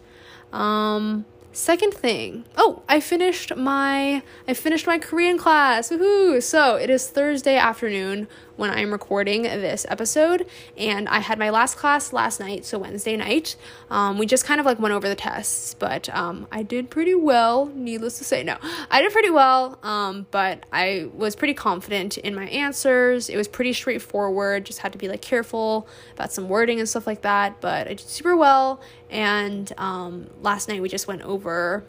Um, 0.53 1.25
Second 1.55 1.95
thing, 1.95 2.45
oh, 2.57 2.83
I 2.89 2.99
finished 2.99 3.55
my 3.55 4.25
I 4.49 4.55
finished 4.55 4.89
my 4.89 4.99
Korean 4.99 5.39
class. 5.39 5.89
Woohoo! 5.89 6.43
So 6.43 6.75
it 6.75 6.91
is 6.91 7.09
Thursday 7.09 7.57
afternoon 7.57 8.27
when 8.57 8.71
I'm 8.71 8.93
recording 8.93 9.43
this 9.43 9.85
episode, 9.89 10.47
and 10.77 11.09
I 11.09 11.19
had 11.19 11.39
my 11.39 11.51
last 11.51 11.77
class 11.77 12.13
last 12.13 12.41
night, 12.41 12.65
so 12.65 12.79
Wednesday 12.79 13.17
night. 13.17 13.57
Um, 13.91 14.19
we 14.19 14.27
just 14.27 14.45
kind 14.45 14.61
of 14.61 14.67
like 14.67 14.79
went 14.79 14.95
over 14.95 15.09
the 15.09 15.15
tests, 15.15 15.75
but 15.75 16.09
um, 16.15 16.47
I 16.53 16.63
did 16.63 16.91
pretty 16.91 17.15
well. 17.15 17.67
Needless 17.75 18.19
to 18.19 18.25
say, 18.25 18.43
no, 18.43 18.57
I 18.91 19.03
did 19.03 19.13
pretty 19.13 19.31
well. 19.31 19.79
Um, 19.83 20.27
but 20.31 20.65
I 20.73 21.09
was 21.15 21.35
pretty 21.37 21.55
confident 21.55 22.19
in 22.19 22.35
my 22.35 22.47
answers. 22.47 23.29
It 23.29 23.37
was 23.37 23.49
pretty 23.49 23.73
straightforward. 23.73 24.65
Just 24.65 24.81
had 24.81 24.93
to 24.93 24.99
be 24.99 25.09
like 25.09 25.23
careful 25.23 25.89
about 26.15 26.33
some 26.33 26.49
wording 26.49 26.79
and 26.79 26.89
stuff 26.89 27.07
like 27.07 27.23
that. 27.23 27.61
But 27.61 27.87
I 27.87 27.95
did 27.95 28.01
super 28.01 28.37
well. 28.37 28.81
And 29.11 29.73
um, 29.79 30.31
last 30.43 30.69
night 30.69 30.81
we 30.81 30.89
just 30.89 31.09
went 31.09 31.23
over 31.23 31.85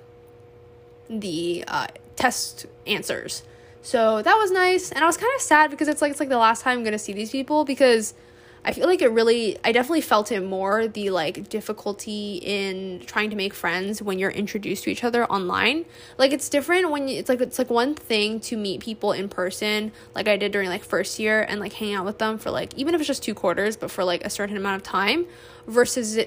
the 1.09 1.63
uh, 1.67 1.87
test 2.15 2.65
answers. 2.87 3.43
So 3.85 4.23
that 4.23 4.35
was 4.35 4.49
nice. 4.49 4.91
And 4.91 5.03
I 5.03 5.07
was 5.07 5.15
kind 5.15 5.31
of 5.35 5.41
sad 5.41 5.69
because 5.69 5.87
it's 5.87 6.01
like 6.01 6.09
it's 6.09 6.19
like 6.19 6.29
the 6.29 6.39
last 6.39 6.63
time 6.63 6.79
I'm 6.79 6.83
gonna 6.83 6.97
see 6.97 7.13
these 7.13 7.29
people 7.29 7.65
because 7.65 8.15
I 8.63 8.73
feel 8.73 8.87
like 8.87 9.03
it 9.03 9.09
really 9.09 9.59
I 9.63 9.71
definitely 9.71 10.01
felt 10.01 10.31
it 10.31 10.41
more 10.41 10.87
the 10.87 11.11
like 11.11 11.49
difficulty 11.49 12.39
in 12.41 13.03
trying 13.05 13.29
to 13.29 13.35
make 13.35 13.53
friends 13.53 14.01
when 14.01 14.17
you're 14.17 14.31
introduced 14.31 14.85
to 14.85 14.89
each 14.89 15.03
other 15.03 15.25
online. 15.25 15.85
Like 16.17 16.33
it's 16.33 16.49
different 16.49 16.89
when 16.89 17.07
you, 17.07 17.19
it's 17.19 17.29
like 17.29 17.41
it's 17.41 17.59
like 17.59 17.69
one 17.69 17.93
thing 17.93 18.39
to 18.39 18.57
meet 18.57 18.81
people 18.81 19.11
in 19.11 19.29
person 19.29 19.91
like 20.15 20.27
I 20.27 20.35
did 20.35 20.51
during 20.51 20.67
like 20.67 20.83
first 20.83 21.19
year 21.19 21.43
and 21.43 21.59
like 21.59 21.73
hang 21.73 21.93
out 21.93 22.05
with 22.05 22.17
them 22.17 22.39
for 22.39 22.49
like 22.49 22.73
even 22.73 22.95
if 22.95 23.01
it's 23.01 23.07
just 23.07 23.21
two 23.21 23.35
quarters 23.35 23.77
but 23.77 23.91
for 23.91 24.03
like 24.03 24.25
a 24.25 24.31
certain 24.31 24.57
amount 24.57 24.77
of 24.77 24.81
time 24.81 25.27
versus 25.67 26.17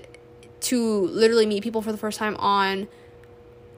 to 0.61 1.07
literally 1.09 1.47
meet 1.47 1.65
people 1.65 1.83
for 1.83 1.91
the 1.91 1.99
first 1.99 2.21
time 2.21 2.37
on 2.37 2.87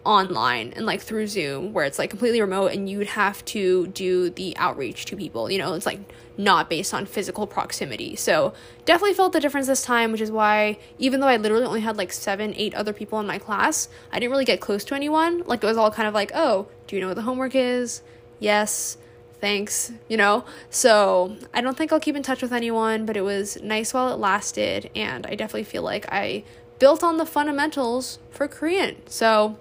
online 0.05 0.73
and 0.75 0.87
like 0.87 1.01
through 1.01 1.27
Zoom 1.27 1.73
where 1.73 1.85
it's 1.85 1.99
like 1.99 2.11
completely 2.11 2.41
remote 2.41 2.73
and 2.73 2.89
you'd 2.89 3.09
have 3.09 3.45
to 3.47 3.87
do 3.89 4.31
the 4.31 4.57
outreach 4.57 5.05
to 5.07 5.17
people. 5.17 5.51
You 5.51 5.59
know, 5.59 5.75
it's 5.75 5.87
like 5.87 6.01
not 6.39 6.71
based 6.71 6.95
on 6.95 7.05
physical 7.07 7.47
proximity. 7.47 8.17
So 8.17 8.55
definitely 8.87 9.15
felt 9.15 9.33
the 9.33 9.41
difference 9.41 9.67
this 9.67 9.83
time, 9.83 10.13
which 10.13 10.21
is 10.21 10.31
why 10.31 10.79
even 10.99 11.21
though 11.21 11.29
I 11.29 11.37
literally 11.37 11.65
only 11.65 11.81
had 11.81 11.99
like 11.99 12.13
seven, 12.13 12.55
eight 12.57 12.75
other 12.75 12.93
people 12.93 13.21
in 13.21 13.27
my 13.27 13.39
class, 13.39 13.89
I 14.11 14.19
didn't 14.19 14.33
really 14.33 14.45
get 14.45 14.61
close 14.61 14.85
to 14.85 14.95
anyone. 14.95 15.43
Like 15.45 15.63
it 15.63 15.67
was 15.67 15.77
all 15.77 15.91
kind 15.91 16.09
of 16.09 16.15
like, 16.15 16.33
oh, 16.35 16.69
do 16.87 16.97
you 16.97 17.03
know 17.03 17.09
what 17.09 17.17
the 17.17 17.23
homework 17.23 17.55
is? 17.55 18.03
Yes. 18.39 18.97
Thanks, 19.41 19.91
you 20.07 20.19
know? 20.19 20.45
So 20.69 21.37
I 21.55 21.63
don't 21.63 21.75
think 21.75 21.93
I'll 21.93 22.01
keep 22.01 22.15
in 22.15 22.23
touch 22.23 22.43
with 22.43 22.53
anyone, 22.53 23.07
but 23.07 23.17
it 23.17 23.23
was 23.23 23.61
nice 23.63 23.95
while 23.95 24.13
it 24.13 24.19
lasted, 24.19 24.91
and 24.95 25.25
I 25.25 25.35
definitely 25.35 25.65
feel 25.65 25.83
like 25.83 26.05
I 26.13 26.45
built 26.79 27.03
on 27.03 27.17
the 27.17 27.25
fundamentals 27.25 28.19
for 28.31 28.47
Korean. 28.47 28.97
So 29.07 29.57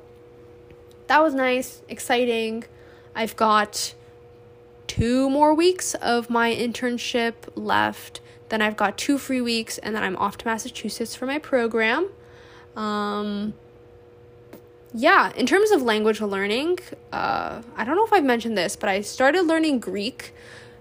that 1.10 1.24
was 1.24 1.34
nice, 1.34 1.82
exciting. 1.89 2.66
I've 3.16 3.36
got 3.36 3.96
two 4.86 5.28
more 5.28 5.56
weeks 5.56 5.96
of 5.96 6.30
my 6.30 6.54
internship 6.54 7.34
left. 7.56 8.22
Then 8.50 8.62
I've 8.62 8.78
got 8.78 8.96
two 8.96 9.18
free 9.18 9.42
weeks, 9.42 9.80
and 9.80 9.96
then 9.96 10.04
I'm 10.04 10.16
off 10.18 10.38
to 10.38 10.46
Massachusetts 10.46 11.16
for 11.16 11.25
my 11.25 11.39
program. 11.39 12.12
Um, 12.75 13.56
yeah, 14.94 15.32
in 15.36 15.48
terms 15.48 15.72
of 15.72 15.82
language 15.82 16.22
learning, 16.22 16.78
uh, 17.12 17.63
I 17.75 17.84
don't 17.84 17.96
know 17.96 18.06
if 18.06 18.13
I've 18.13 18.24
mentioned 18.24 18.56
this, 18.56 18.75
but 18.75 18.88
I 18.88 19.01
started 19.01 19.48
learning 19.48 19.80
Greek 19.80 20.36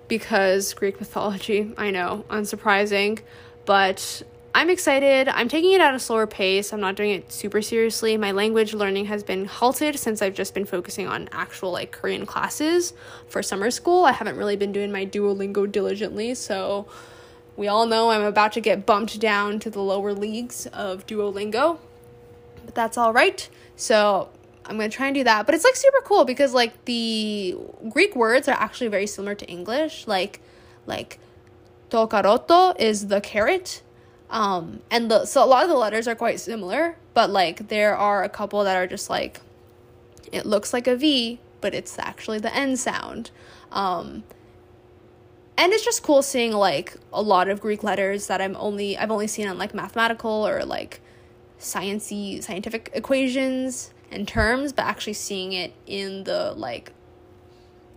because 0.09 0.75
Greek 0.75 1.01
mythology, 1.01 1.73
I 1.79 1.91
know, 1.91 2.27
unsurprising, 2.29 3.21
but 3.65 4.23
I'm 4.59 4.71
excited. 4.71 5.29
I'm 5.29 5.47
taking 5.47 5.71
it 5.71 5.81
at 5.81 5.95
a 5.95 6.01
slower 6.01 6.27
pace. 6.27 6.73
I'm 6.73 6.81
not 6.81 6.97
doing 6.97 7.13
it 7.13 7.31
super 7.31 7.63
seriously. 7.63 8.17
My 8.17 8.33
language 8.33 8.75
learning 8.75 9.05
has 9.05 9.23
been 9.23 9.45
halted 9.45 9.97
since 9.97 10.21
I've 10.21 10.35
just 10.35 10.53
been 10.53 10.65
focusing 10.65 11.07
on 11.07 11.29
actual 11.31 11.71
like 11.71 11.93
Korean 11.93 12.27
classes 12.27 12.93
for 13.29 13.41
summer 13.41 13.71
school. 13.71 14.05
I 14.05 14.11
haven't 14.11 14.37
really 14.37 14.57
been 14.57 14.73
doing 14.73 14.91
my 14.91 15.07
Duolingo 15.07 15.71
diligently, 15.71 16.35
so 16.35 16.89
we 17.57 17.69
all 17.69 17.87
know 17.87 18.11
I'm 18.11 18.25
about 18.25 18.51
to 18.55 18.61
get 18.61 18.85
bumped 18.85 19.21
down 19.21 19.61
to 19.61 19.71
the 19.71 19.81
lower 19.81 20.13
leagues 20.13 20.67
of 20.67 21.07
Duolingo. 21.07 21.79
But 22.65 22.75
that's 22.75 22.99
all 22.99 23.13
right. 23.13 23.49
So, 23.77 24.29
I'm 24.67 24.77
to 24.81 24.89
try 24.89 25.07
and 25.07 25.15
do 25.15 25.23
that. 25.23 25.47
But 25.47 25.55
it's 25.55 25.63
like 25.63 25.77
super 25.77 26.01
cool 26.05 26.25
because 26.25 26.53
like 26.53 26.85
the 26.85 27.57
Greek 27.91 28.17
words 28.17 28.49
are 28.49 28.59
actually 28.59 28.89
very 28.89 29.07
similar 29.07 29.37
to 29.37 29.47
English. 29.47 30.09
Like 30.09 30.41
like 30.85 31.21
to 31.91 32.09
karoto 32.09 32.75
is 32.77 33.07
the 33.07 33.21
carrot 33.21 33.83
um, 34.31 34.81
and 34.91 35.11
the 35.11 35.25
so 35.25 35.43
a 35.43 35.47
lot 35.47 35.63
of 35.63 35.71
the 35.71 35.77
letters 35.77 36.07
are 36.07 36.15
quite 36.15 36.41
similar, 36.41 36.97
but 37.15 37.31
like 37.31 37.69
there 37.69 37.97
are 37.97 38.23
a 38.23 38.29
couple 38.29 38.63
that 38.65 38.77
are 38.77 38.87
just 38.87 39.09
like 39.09 39.41
it 40.31 40.45
looks 40.45 40.73
like 40.73 40.87
a 40.87 40.97
V, 40.97 41.41
but 41.61 41.75
it's 41.75 41.99
actually 41.99 42.39
the 42.39 42.55
N 42.55 42.77
sound. 42.77 43.31
Um, 43.73 44.25
and 45.57 45.73
it's 45.73 45.85
just 45.85 46.03
cool 46.03 46.23
seeing 46.23 46.53
like 46.53 46.95
a 47.13 47.23
lot 47.23 47.49
of 47.49 47.61
Greek 47.61 47.83
letters 47.83 48.27
that 48.27 48.41
I'm 48.41 48.57
only 48.57 48.97
I've 48.99 49.11
only 49.11 49.27
seen 49.27 49.49
on 49.49 49.59
like 49.59 49.75
mathematical 49.75 50.47
or 50.47 50.65
like 50.65 51.01
sciency 51.59 52.43
scientific 52.43 52.91
equations 52.93 53.93
and 54.11 54.29
terms, 54.29 54.73
but 54.73 54.85
actually 54.85 55.15
seeing 55.15 55.53
it 55.53 55.73
in 55.87 56.25
the 56.25 56.53
like 56.57 56.93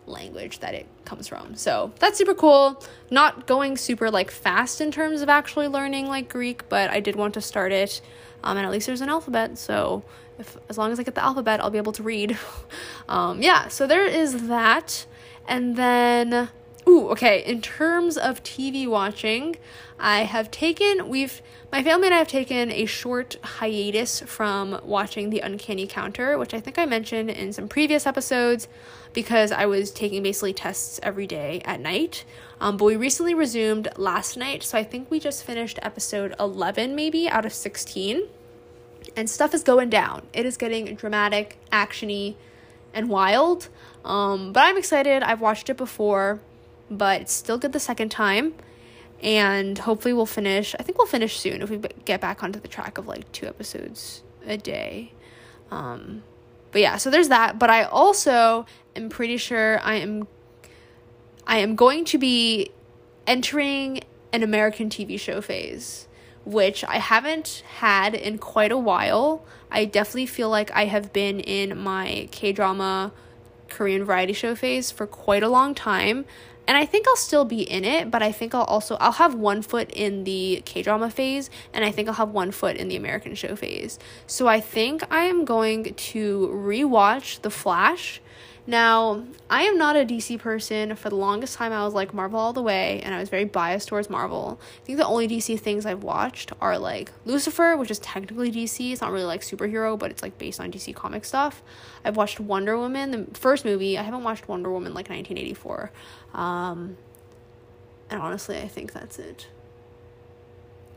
language 0.07 0.59
that 0.59 0.73
it 0.73 0.87
comes 1.05 1.27
from. 1.27 1.55
So 1.55 1.91
that's 1.99 2.17
super 2.17 2.33
cool. 2.33 2.81
Not 3.09 3.47
going 3.47 3.77
super 3.77 4.09
like 4.11 4.31
fast 4.31 4.81
in 4.81 4.91
terms 4.91 5.21
of 5.21 5.29
actually 5.29 5.67
learning 5.67 6.07
like 6.07 6.29
Greek, 6.29 6.67
but 6.69 6.89
I 6.89 6.99
did 6.99 7.15
want 7.15 7.33
to 7.35 7.41
start 7.41 7.71
it. 7.71 8.01
Um, 8.43 8.57
and 8.57 8.65
at 8.65 8.71
least 8.71 8.87
there's 8.87 9.01
an 9.01 9.09
alphabet, 9.09 9.57
so 9.57 10.03
if 10.39 10.57
as 10.67 10.77
long 10.77 10.91
as 10.91 10.99
I 10.99 11.03
get 11.03 11.13
the 11.13 11.23
alphabet, 11.23 11.61
I'll 11.61 11.69
be 11.69 11.77
able 11.77 11.91
to 11.93 12.03
read. 12.03 12.37
um, 13.09 13.41
yeah, 13.41 13.67
so 13.67 13.85
there 13.85 14.05
is 14.05 14.47
that, 14.47 15.05
and 15.47 15.75
then 15.75 16.49
ooh, 16.87 17.09
okay. 17.09 17.43
In 17.43 17.61
terms 17.61 18.17
of 18.17 18.43
TV 18.43 18.87
watching, 18.87 19.55
I 19.99 20.23
have 20.23 20.49
taken 20.51 21.09
we've 21.09 21.41
my 21.71 21.83
family 21.83 22.07
and 22.07 22.15
I 22.15 22.17
have 22.17 22.27
taken 22.27 22.69
a 22.69 22.85
short 22.85 23.37
hiatus 23.43 24.21
from 24.21 24.81
watching 24.83 25.29
The 25.29 25.39
Uncanny 25.39 25.87
Counter, 25.87 26.37
which 26.37 26.53
I 26.53 26.59
think 26.59 26.77
I 26.77 26.85
mentioned 26.85 27.29
in 27.29 27.53
some 27.53 27.69
previous 27.69 28.05
episodes 28.05 28.67
because 29.13 29.51
I 29.51 29.65
was 29.65 29.91
taking 29.91 30.21
basically 30.21 30.53
tests 30.53 30.99
every 31.01 31.27
day 31.27 31.61
at 31.63 31.79
night. 31.79 32.25
Um, 32.59 32.77
but 32.77 32.85
we 32.85 32.95
recently 32.95 33.33
resumed 33.33 33.87
last 33.95 34.37
night, 34.37 34.63
so 34.63 34.77
I 34.77 34.83
think 34.83 35.09
we 35.09 35.19
just 35.19 35.43
finished 35.43 35.79
episode 35.81 36.35
11 36.39 36.93
maybe 36.93 37.29
out 37.29 37.45
of 37.45 37.53
16. 37.53 38.27
And 39.15 39.29
stuff 39.29 39.53
is 39.53 39.63
going 39.63 39.89
down. 39.89 40.23
It 40.33 40.45
is 40.45 40.57
getting 40.57 40.95
dramatic, 40.95 41.57
actiony, 41.71 42.35
and 42.93 43.09
wild. 43.09 43.69
Um, 44.05 44.53
but 44.53 44.61
I'm 44.61 44.77
excited. 44.77 45.23
I've 45.23 45.41
watched 45.41 45.69
it 45.69 45.77
before, 45.77 46.39
but 46.91 47.21
it's 47.21 47.33
still 47.33 47.57
good 47.57 47.71
the 47.71 47.79
second 47.79 48.09
time. 48.09 48.53
And 49.23 49.77
hopefully 49.77 50.13
we'll 50.13 50.25
finish. 50.25 50.75
I 50.79 50.83
think 50.83 50.97
we'll 50.97 51.07
finish 51.07 51.39
soon 51.39 51.61
if 51.61 51.69
we 51.69 51.77
get 52.05 52.19
back 52.19 52.43
onto 52.43 52.59
the 52.59 52.67
track 52.67 52.97
of 52.97 53.07
like 53.07 53.31
two 53.31 53.47
episodes 53.47 54.23
a 54.45 54.57
day. 54.57 55.13
Um, 55.69 56.23
but 56.71 56.81
yeah, 56.81 56.97
so 56.97 57.09
there's 57.09 57.29
that. 57.29 57.57
But 57.57 57.69
I 57.69 57.83
also 57.83 58.65
am 58.95 59.09
pretty 59.09 59.37
sure 59.37 59.79
I 59.81 59.95
am 59.95 60.27
I 61.47 61.57
am 61.57 61.75
going 61.75 62.05
to 62.05 62.17
be 62.17 62.71
entering 63.27 64.01
an 64.33 64.43
American 64.43 64.89
TV 64.89 65.19
show 65.19 65.41
phase, 65.41 66.07
which 66.45 66.83
I 66.83 66.97
haven't 66.97 67.63
had 67.77 68.15
in 68.15 68.37
quite 68.37 68.71
a 68.71 68.77
while. 68.77 69.45
I 69.69 69.85
definitely 69.85 70.25
feel 70.25 70.49
like 70.49 70.71
I 70.71 70.85
have 70.85 71.13
been 71.13 71.39
in 71.39 71.77
my 71.77 72.27
K 72.31 72.51
drama 72.51 73.11
Korean 73.71 74.03
variety 74.03 74.33
show 74.33 74.53
phase 74.55 74.91
for 74.91 75.07
quite 75.07 75.43
a 75.43 75.49
long 75.49 75.73
time. 75.73 76.25
And 76.71 76.77
I 76.77 76.85
think 76.85 77.05
I'll 77.05 77.17
still 77.17 77.43
be 77.43 77.63
in 77.63 77.83
it, 77.83 78.09
but 78.09 78.23
I 78.23 78.31
think 78.31 78.55
I'll 78.55 78.63
also 78.63 78.95
I'll 79.01 79.11
have 79.11 79.35
one 79.35 79.61
foot 79.61 79.91
in 79.91 80.23
the 80.23 80.63
K-drama 80.63 81.09
phase 81.09 81.49
and 81.73 81.83
I 81.83 81.91
think 81.91 82.07
I'll 82.07 82.13
have 82.13 82.29
one 82.29 82.51
foot 82.51 82.77
in 82.77 82.87
the 82.87 82.95
American 82.95 83.35
show 83.35 83.57
phase. 83.57 83.99
So 84.25 84.47
I 84.47 84.61
think 84.61 85.03
I 85.11 85.25
am 85.25 85.43
going 85.43 85.93
to 85.93 86.47
rewatch 86.47 87.41
The 87.41 87.49
Flash 87.51 88.21
now, 88.67 89.23
I 89.49 89.63
am 89.63 89.77
not 89.77 89.95
a 89.95 90.05
DC 90.05 90.37
person. 90.39 90.95
For 90.95 91.09
the 91.09 91.15
longest 91.15 91.55
time, 91.55 91.71
I 91.71 91.83
was 91.83 91.95
like 91.95 92.13
Marvel 92.13 92.39
all 92.39 92.53
the 92.53 92.61
way, 92.61 93.01
and 93.01 93.13
I 93.13 93.19
was 93.19 93.27
very 93.27 93.43
biased 93.43 93.87
towards 93.87 94.07
Marvel. 94.07 94.59
I 94.61 94.85
think 94.85 94.99
the 94.99 95.05
only 95.05 95.27
DC 95.27 95.59
things 95.59 95.85
I've 95.85 96.03
watched 96.03 96.51
are 96.61 96.77
like 96.77 97.11
Lucifer, 97.25 97.75
which 97.75 97.89
is 97.89 97.97
technically 97.99 98.51
DC. 98.51 98.91
It's 98.91 99.01
not 99.01 99.11
really 99.11 99.25
like 99.25 99.41
superhero, 99.41 99.97
but 99.97 100.11
it's 100.11 100.21
like 100.21 100.37
based 100.37 100.59
on 100.59 100.71
DC 100.71 100.95
comic 100.95 101.25
stuff. 101.25 101.63
I've 102.05 102.15
watched 102.15 102.39
Wonder 102.39 102.77
Woman, 102.77 103.11
the 103.11 103.39
first 103.39 103.65
movie. 103.65 103.97
I 103.97 104.03
haven't 104.03 104.23
watched 104.23 104.47
Wonder 104.47 104.71
Woman 104.71 104.93
like 104.93 105.09
1984. 105.09 105.91
Um, 106.35 106.97
and 108.11 108.21
honestly, 108.21 108.59
I 108.59 108.67
think 108.67 108.93
that's 108.93 109.17
it. 109.17 109.47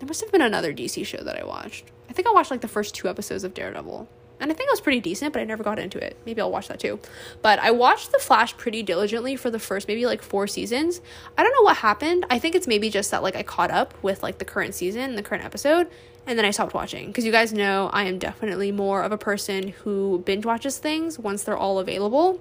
There 0.00 0.06
must 0.06 0.20
have 0.20 0.30
been 0.30 0.42
another 0.42 0.74
DC 0.74 1.06
show 1.06 1.22
that 1.24 1.40
I 1.40 1.46
watched. 1.46 1.86
I 2.10 2.12
think 2.12 2.28
I 2.28 2.32
watched 2.32 2.50
like 2.50 2.60
the 2.60 2.68
first 2.68 2.94
two 2.94 3.08
episodes 3.08 3.42
of 3.42 3.54
Daredevil 3.54 4.06
and 4.40 4.50
I 4.50 4.54
think 4.54 4.68
it 4.68 4.72
was 4.72 4.80
pretty 4.80 5.00
decent, 5.00 5.32
but 5.32 5.40
I 5.40 5.44
never 5.44 5.62
got 5.62 5.78
into 5.78 5.98
it. 5.98 6.16
Maybe 6.26 6.40
I'll 6.40 6.50
watch 6.50 6.68
that 6.68 6.80
too. 6.80 6.98
But 7.40 7.58
I 7.60 7.70
watched 7.70 8.12
The 8.12 8.18
Flash 8.18 8.56
pretty 8.56 8.82
diligently 8.82 9.36
for 9.36 9.50
the 9.50 9.58
first 9.58 9.86
maybe 9.88 10.06
like 10.06 10.22
four 10.22 10.46
seasons. 10.46 11.00
I 11.38 11.42
don't 11.42 11.52
know 11.52 11.62
what 11.62 11.78
happened. 11.78 12.26
I 12.28 12.38
think 12.38 12.54
it's 12.54 12.66
maybe 12.66 12.90
just 12.90 13.10
that 13.10 13.22
like 13.22 13.36
I 13.36 13.42
caught 13.42 13.70
up 13.70 13.94
with 14.02 14.22
like 14.22 14.38
the 14.38 14.44
current 14.44 14.74
season, 14.74 15.14
the 15.14 15.22
current 15.22 15.44
episode, 15.44 15.88
and 16.26 16.38
then 16.38 16.44
I 16.44 16.50
stopped 16.50 16.74
watching. 16.74 17.06
Because 17.06 17.24
you 17.24 17.32
guys 17.32 17.52
know 17.52 17.90
I 17.92 18.04
am 18.04 18.18
definitely 18.18 18.72
more 18.72 19.02
of 19.02 19.12
a 19.12 19.18
person 19.18 19.68
who 19.68 20.22
binge 20.26 20.44
watches 20.44 20.78
things 20.78 21.18
once 21.18 21.44
they're 21.44 21.56
all 21.56 21.78
available. 21.78 22.40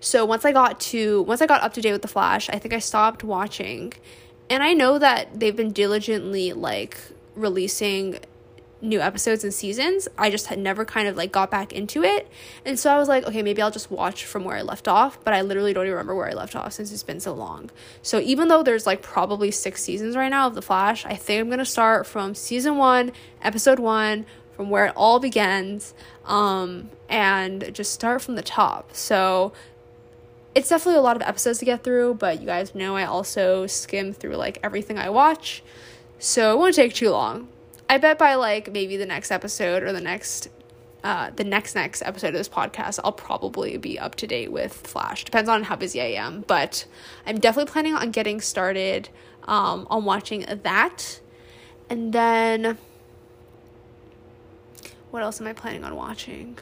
So 0.00 0.24
once 0.24 0.44
I 0.44 0.52
got 0.52 0.78
to 0.80 1.22
once 1.22 1.40
I 1.40 1.46
got 1.46 1.62
up 1.62 1.72
to 1.74 1.80
date 1.80 1.92
with 1.92 2.02
The 2.02 2.08
Flash, 2.08 2.48
I 2.50 2.58
think 2.58 2.74
I 2.74 2.78
stopped 2.78 3.24
watching. 3.24 3.94
And 4.50 4.62
I 4.62 4.74
know 4.74 4.98
that 4.98 5.40
they've 5.40 5.56
been 5.56 5.72
diligently 5.72 6.52
like 6.52 6.98
releasing 7.34 8.18
new 8.80 9.00
episodes 9.00 9.42
and 9.44 9.52
seasons. 9.52 10.08
I 10.16 10.30
just 10.30 10.46
had 10.46 10.58
never 10.58 10.84
kind 10.84 11.08
of 11.08 11.16
like 11.16 11.32
got 11.32 11.50
back 11.50 11.72
into 11.72 12.04
it. 12.04 12.28
And 12.64 12.78
so 12.78 12.92
I 12.92 12.98
was 12.98 13.08
like, 13.08 13.26
okay, 13.26 13.42
maybe 13.42 13.60
I'll 13.60 13.70
just 13.70 13.90
watch 13.90 14.24
from 14.24 14.44
where 14.44 14.56
I 14.56 14.62
left 14.62 14.86
off, 14.86 15.22
but 15.24 15.34
I 15.34 15.42
literally 15.42 15.72
don't 15.72 15.84
even 15.84 15.94
remember 15.94 16.14
where 16.14 16.28
I 16.28 16.34
left 16.34 16.54
off 16.54 16.72
since 16.72 16.92
it's 16.92 17.02
been 17.02 17.20
so 17.20 17.34
long. 17.34 17.70
So 18.02 18.20
even 18.20 18.48
though 18.48 18.62
there's 18.62 18.86
like 18.86 19.02
probably 19.02 19.50
6 19.50 19.82
seasons 19.82 20.16
right 20.16 20.28
now 20.28 20.46
of 20.46 20.54
The 20.54 20.62
Flash, 20.62 21.04
I 21.04 21.14
think 21.14 21.40
I'm 21.40 21.48
going 21.48 21.58
to 21.58 21.64
start 21.64 22.06
from 22.06 22.34
season 22.34 22.76
1, 22.76 23.12
episode 23.42 23.78
1, 23.78 24.26
from 24.52 24.70
where 24.70 24.86
it 24.86 24.92
all 24.96 25.20
begins, 25.20 25.94
um 26.24 26.90
and 27.08 27.72
just 27.72 27.92
start 27.92 28.20
from 28.20 28.34
the 28.34 28.42
top. 28.42 28.90
So 28.92 29.52
it's 30.54 30.68
definitely 30.68 30.98
a 30.98 31.02
lot 31.02 31.16
of 31.16 31.22
episodes 31.22 31.60
to 31.60 31.64
get 31.64 31.84
through, 31.84 32.14
but 32.14 32.40
you 32.40 32.46
guys 32.46 32.74
know 32.74 32.96
I 32.96 33.04
also 33.04 33.66
skim 33.66 34.12
through 34.12 34.36
like 34.36 34.58
everything 34.62 34.98
I 34.98 35.10
watch. 35.10 35.62
So 36.18 36.52
it 36.52 36.58
won't 36.58 36.74
take 36.74 36.94
too 36.94 37.10
long. 37.10 37.48
I 37.88 37.98
bet 37.98 38.18
by 38.18 38.34
like 38.34 38.70
maybe 38.70 38.96
the 38.96 39.06
next 39.06 39.30
episode 39.30 39.82
or 39.82 39.92
the 39.92 40.00
next 40.00 40.48
uh, 41.04 41.30
the 41.34 41.44
next 41.44 41.74
next 41.74 42.02
episode 42.02 42.28
of 42.28 42.34
this 42.34 42.48
podcast, 42.48 42.98
I'll 43.04 43.12
probably 43.12 43.76
be 43.76 43.98
up 43.98 44.16
to 44.16 44.26
date 44.26 44.50
with 44.50 44.74
Flash. 44.74 45.24
Depends 45.24 45.48
on 45.48 45.62
how 45.62 45.76
busy 45.76 46.00
I 46.00 46.22
am, 46.22 46.42
but 46.46 46.86
I'm 47.24 47.38
definitely 47.38 47.70
planning 47.70 47.94
on 47.94 48.10
getting 48.10 48.40
started 48.40 49.08
um, 49.44 49.86
on 49.88 50.04
watching 50.04 50.44
that, 50.62 51.20
and 51.88 52.12
then 52.12 52.76
what 55.10 55.22
else 55.22 55.40
am 55.40 55.46
I 55.46 55.52
planning 55.52 55.84
on 55.84 55.94
watching? 55.96 56.58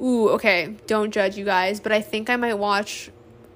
Ooh, 0.00 0.28
okay. 0.30 0.76
Don't 0.86 1.12
judge 1.12 1.36
you 1.36 1.44
guys, 1.44 1.80
but 1.80 1.92
I 1.92 2.00
think 2.00 2.30
I 2.30 2.36
might 2.36 2.54
watch 2.54 3.10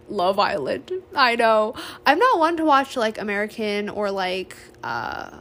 Love 0.08 0.38
Island. 0.38 0.90
I 1.14 1.36
know. 1.36 1.74
I'm 2.04 2.18
not 2.18 2.38
one 2.38 2.56
to 2.56 2.64
watch 2.64 2.96
like 2.96 3.18
American 3.18 3.88
or 3.88 4.10
like 4.10 4.56
uh 4.82 5.40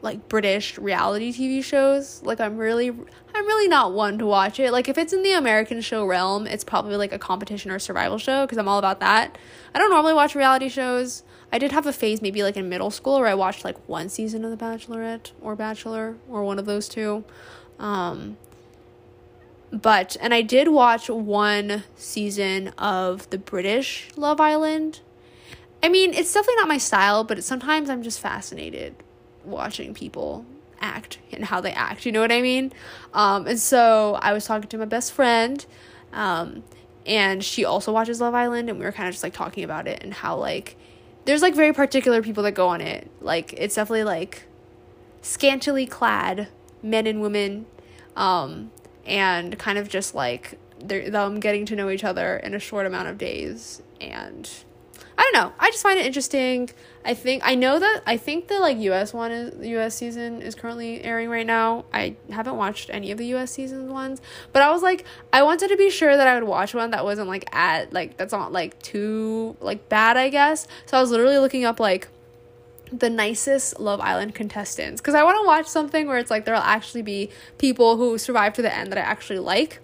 like 0.00 0.28
British 0.28 0.78
reality 0.78 1.32
TV 1.32 1.62
shows. 1.62 2.22
Like 2.22 2.40
I'm 2.40 2.56
really 2.56 2.90
I'm 2.90 3.46
really 3.46 3.68
not 3.68 3.92
one 3.92 4.18
to 4.18 4.26
watch 4.26 4.60
it. 4.60 4.72
Like 4.72 4.88
if 4.88 4.96
it's 4.96 5.12
in 5.12 5.22
the 5.22 5.32
American 5.32 5.80
show 5.80 6.06
realm, 6.06 6.46
it's 6.46 6.64
probably 6.64 6.96
like 6.96 7.12
a 7.12 7.18
competition 7.18 7.70
or 7.70 7.78
survival 7.78 8.18
show 8.18 8.44
because 8.46 8.58
I'm 8.58 8.68
all 8.68 8.78
about 8.78 9.00
that. 9.00 9.36
I 9.74 9.78
don't 9.78 9.90
normally 9.90 10.14
watch 10.14 10.34
reality 10.34 10.68
shows. 10.68 11.24
I 11.52 11.58
did 11.58 11.72
have 11.72 11.86
a 11.86 11.92
phase 11.92 12.22
maybe 12.22 12.42
like 12.42 12.56
in 12.56 12.68
middle 12.68 12.90
school 12.90 13.18
where 13.18 13.28
I 13.28 13.34
watched 13.34 13.64
like 13.64 13.88
one 13.88 14.08
season 14.08 14.44
of 14.44 14.50
The 14.50 14.64
Bachelorette 14.64 15.32
or 15.40 15.56
Bachelor 15.56 16.16
or 16.28 16.44
one 16.44 16.58
of 16.58 16.66
those 16.66 16.88
two. 16.88 17.24
Um 17.78 18.36
but 19.70 20.16
and 20.20 20.32
I 20.32 20.42
did 20.42 20.68
watch 20.68 21.10
one 21.10 21.84
season 21.96 22.68
of 22.78 23.28
the 23.30 23.38
British 23.38 24.08
Love 24.16 24.40
Island. 24.40 25.00
I 25.82 25.88
mean, 25.88 26.12
it's 26.12 26.32
definitely 26.32 26.56
not 26.56 26.68
my 26.68 26.78
style, 26.78 27.22
but 27.24 27.42
sometimes 27.44 27.90
I'm 27.90 28.02
just 28.02 28.18
fascinated 28.18 28.96
watching 29.48 29.94
people 29.94 30.44
act 30.80 31.18
and 31.32 31.44
how 31.44 31.60
they 31.60 31.72
act. 31.72 32.06
You 32.06 32.12
know 32.12 32.20
what 32.20 32.32
I 32.32 32.40
mean? 32.42 32.72
Um, 33.12 33.46
and 33.46 33.58
so 33.58 34.18
I 34.20 34.32
was 34.32 34.44
talking 34.44 34.68
to 34.68 34.78
my 34.78 34.84
best 34.84 35.12
friend, 35.12 35.64
um, 36.12 36.62
and 37.06 37.44
she 37.44 37.64
also 37.64 37.92
watches 37.92 38.20
Love 38.20 38.34
Island, 38.34 38.68
and 38.68 38.78
we 38.78 38.84
were 38.84 38.92
kind 38.92 39.08
of 39.08 39.14
just 39.14 39.22
like 39.22 39.32
talking 39.34 39.64
about 39.64 39.86
it 39.86 40.02
and 40.02 40.12
how 40.12 40.36
like 40.36 40.76
there's 41.24 41.42
like 41.42 41.54
very 41.54 41.72
particular 41.72 42.22
people 42.22 42.42
that 42.44 42.52
go 42.52 42.68
on 42.68 42.80
it. 42.80 43.10
Like 43.20 43.52
it's 43.54 43.74
definitely 43.74 44.04
like 44.04 44.44
scantily 45.22 45.86
clad 45.86 46.48
men 46.82 47.06
and 47.06 47.20
women, 47.20 47.66
um, 48.16 48.70
and 49.04 49.58
kind 49.58 49.78
of 49.78 49.88
just 49.88 50.14
like 50.14 50.58
them 50.80 51.40
getting 51.40 51.66
to 51.66 51.74
know 51.74 51.90
each 51.90 52.04
other 52.04 52.36
in 52.36 52.54
a 52.54 52.58
short 52.58 52.86
amount 52.86 53.08
of 53.08 53.18
days 53.18 53.82
and 54.00 54.48
I 55.18 55.22
don't 55.22 55.42
know. 55.42 55.52
I 55.58 55.70
just 55.72 55.82
find 55.82 55.98
it 55.98 56.06
interesting. 56.06 56.70
I 57.04 57.12
think 57.14 57.42
I 57.44 57.56
know 57.56 57.80
that 57.80 58.02
I 58.06 58.16
think 58.16 58.46
the 58.46 58.60
like 58.60 58.78
US 58.78 59.12
one 59.12 59.32
is 59.32 59.58
the 59.58 59.68
US 59.78 59.96
season 59.96 60.40
is 60.40 60.54
currently 60.54 61.02
airing 61.02 61.28
right 61.28 61.46
now. 61.46 61.86
I 61.92 62.14
haven't 62.30 62.56
watched 62.56 62.88
any 62.88 63.10
of 63.10 63.18
the 63.18 63.26
US 63.34 63.50
season 63.50 63.92
ones, 63.92 64.22
but 64.52 64.62
I 64.62 64.70
was 64.70 64.80
like 64.80 65.04
I 65.32 65.42
wanted 65.42 65.68
to 65.68 65.76
be 65.76 65.90
sure 65.90 66.16
that 66.16 66.28
I 66.28 66.34
would 66.34 66.46
watch 66.46 66.72
one 66.72 66.92
that 66.92 67.04
wasn't 67.04 67.26
like 67.26 67.52
at 67.52 67.92
like 67.92 68.16
that's 68.16 68.32
not 68.32 68.52
like 68.52 68.80
too 68.80 69.56
like 69.60 69.88
bad, 69.88 70.16
I 70.16 70.28
guess. 70.28 70.68
So 70.86 70.96
I 70.96 71.00
was 71.00 71.10
literally 71.10 71.38
looking 71.38 71.64
up 71.64 71.80
like 71.80 72.06
the 72.92 73.10
nicest 73.10 73.80
Love 73.80 74.00
Island 74.00 74.36
contestants 74.36 75.00
because 75.00 75.16
I 75.16 75.24
want 75.24 75.36
to 75.42 75.46
watch 75.46 75.66
something 75.66 76.06
where 76.06 76.18
it's 76.18 76.30
like 76.30 76.44
there'll 76.44 76.62
actually 76.62 77.02
be 77.02 77.28
people 77.58 77.96
who 77.96 78.18
survive 78.18 78.54
to 78.54 78.62
the 78.62 78.72
end 78.72 78.92
that 78.92 78.98
I 78.98 79.02
actually 79.02 79.40
like 79.40 79.80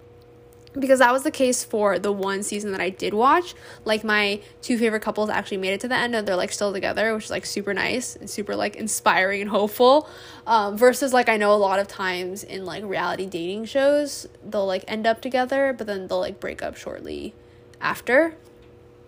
because 0.78 0.98
that 0.98 1.12
was 1.12 1.22
the 1.22 1.30
case 1.30 1.62
for 1.62 1.98
the 1.98 2.12
one 2.12 2.42
season 2.42 2.72
that 2.72 2.80
I 2.80 2.90
did 2.90 3.14
watch. 3.14 3.54
Like 3.84 4.04
my 4.04 4.40
two 4.62 4.78
favorite 4.78 5.00
couples 5.00 5.30
actually 5.30 5.58
made 5.58 5.72
it 5.72 5.80
to 5.80 5.88
the 5.88 5.94
end 5.94 6.14
and 6.14 6.26
they're 6.26 6.36
like 6.36 6.52
still 6.52 6.72
together, 6.72 7.14
which 7.14 7.24
is 7.24 7.30
like 7.30 7.46
super 7.46 7.72
nice 7.72 8.16
and 8.16 8.28
super 8.28 8.56
like 8.56 8.76
inspiring 8.76 9.42
and 9.42 9.50
hopeful. 9.50 10.08
Um, 10.46 10.76
versus 10.76 11.12
like 11.12 11.28
I 11.28 11.36
know 11.36 11.52
a 11.52 11.56
lot 11.56 11.78
of 11.78 11.88
times 11.88 12.44
in 12.44 12.64
like 12.64 12.84
reality 12.84 13.26
dating 13.26 13.66
shows, 13.66 14.26
they'll 14.44 14.66
like 14.66 14.84
end 14.88 15.06
up 15.06 15.20
together, 15.20 15.72
but 15.76 15.86
then 15.86 16.08
they'll 16.08 16.20
like 16.20 16.40
break 16.40 16.62
up 16.62 16.76
shortly 16.76 17.34
after. 17.80 18.34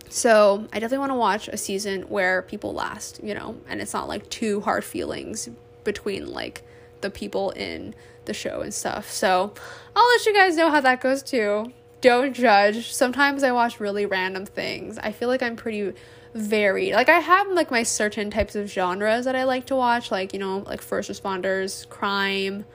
So 0.08 0.68
I 0.72 0.78
definitely 0.78 0.98
want 0.98 1.10
to 1.10 1.16
watch 1.16 1.48
a 1.48 1.56
season 1.56 2.02
where 2.02 2.42
people 2.42 2.72
last, 2.72 3.20
you 3.22 3.34
know, 3.34 3.56
and 3.68 3.80
it's 3.80 3.92
not 3.92 4.06
like 4.06 4.28
too 4.30 4.60
hard 4.60 4.84
feelings 4.84 5.48
between 5.82 6.30
like 6.32 6.62
the 7.00 7.10
people 7.10 7.50
in 7.50 7.94
the 8.24 8.34
show 8.34 8.60
and 8.60 8.74
stuff. 8.74 9.10
So 9.10 9.52
I'll 9.94 10.08
let 10.08 10.26
you 10.26 10.34
guys 10.34 10.56
know 10.56 10.70
how 10.70 10.80
that 10.80 11.00
goes 11.00 11.22
too. 11.22 11.72
Don't 12.00 12.34
judge. 12.34 12.92
Sometimes 12.92 13.42
I 13.42 13.52
watch 13.52 13.80
really 13.80 14.06
random 14.06 14.46
things. 14.46 14.98
I 14.98 15.12
feel 15.12 15.28
like 15.28 15.42
I'm 15.42 15.56
pretty 15.56 15.92
varied. 16.34 16.92
Like 16.92 17.08
I 17.08 17.20
have 17.20 17.48
like 17.48 17.70
my 17.70 17.82
certain 17.82 18.30
types 18.30 18.54
of 18.54 18.70
genres 18.70 19.24
that 19.24 19.34
I 19.34 19.44
like 19.44 19.66
to 19.66 19.76
watch, 19.76 20.10
like, 20.10 20.32
you 20.32 20.38
know, 20.38 20.58
like 20.58 20.82
first 20.82 21.10
responders, 21.10 21.88
crime, 21.88 22.66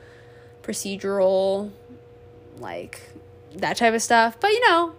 procedural, 0.64 1.72
like 2.58 3.02
that 3.56 3.78
type 3.78 3.94
of 3.94 4.02
stuff. 4.02 4.40
But 4.40 4.52
you 4.52 4.68
know, 4.70 4.96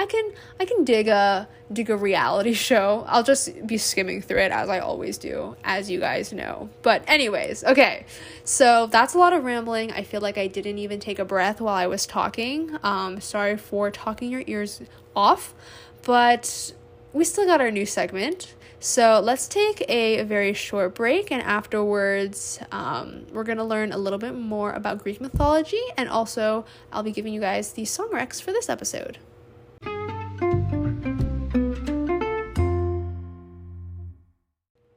I 0.00 0.06
can 0.06 0.32
I 0.58 0.64
can 0.64 0.84
dig 0.84 1.08
a 1.08 1.46
dig 1.70 1.90
a 1.90 1.96
reality 1.96 2.54
show. 2.68 3.04
I'll 3.06 3.22
just 3.22 3.66
be 3.66 3.76
skimming 3.76 4.22
through 4.22 4.38
it 4.38 4.50
as 4.50 4.70
I 4.70 4.78
always 4.78 5.18
do, 5.18 5.56
as 5.62 5.90
you 5.90 6.00
guys 6.00 6.32
know. 6.32 6.70
But 6.80 7.04
anyways, 7.06 7.64
okay. 7.64 8.06
So 8.42 8.86
that's 8.86 9.12
a 9.12 9.18
lot 9.18 9.34
of 9.34 9.44
rambling. 9.44 9.92
I 9.92 10.04
feel 10.04 10.22
like 10.22 10.38
I 10.38 10.46
didn't 10.46 10.78
even 10.78 11.00
take 11.00 11.18
a 11.18 11.24
breath 11.26 11.60
while 11.60 11.74
I 11.74 11.86
was 11.86 12.06
talking. 12.06 12.78
Um 12.82 13.20
sorry 13.20 13.58
for 13.58 13.90
talking 13.90 14.30
your 14.30 14.42
ears 14.46 14.80
off, 15.14 15.54
but 16.02 16.72
we 17.12 17.22
still 17.24 17.44
got 17.44 17.60
our 17.60 17.70
new 17.70 17.84
segment. 17.84 18.54
So 18.82 19.20
let's 19.22 19.46
take 19.46 19.84
a 19.90 20.22
very 20.22 20.54
short 20.54 20.94
break, 20.94 21.30
and 21.30 21.42
afterwards, 21.42 22.58
um, 22.72 23.26
we're 23.30 23.44
gonna 23.44 23.64
learn 23.64 23.92
a 23.92 23.98
little 23.98 24.18
bit 24.18 24.34
more 24.34 24.72
about 24.72 25.02
Greek 25.02 25.20
mythology, 25.20 25.82
and 25.98 26.08
also 26.08 26.64
I'll 26.90 27.02
be 27.02 27.12
giving 27.12 27.34
you 27.34 27.42
guys 27.42 27.72
the 27.72 27.84
song 27.84 28.08
recs 28.10 28.40
for 28.40 28.52
this 28.52 28.70
episode. 28.70 29.18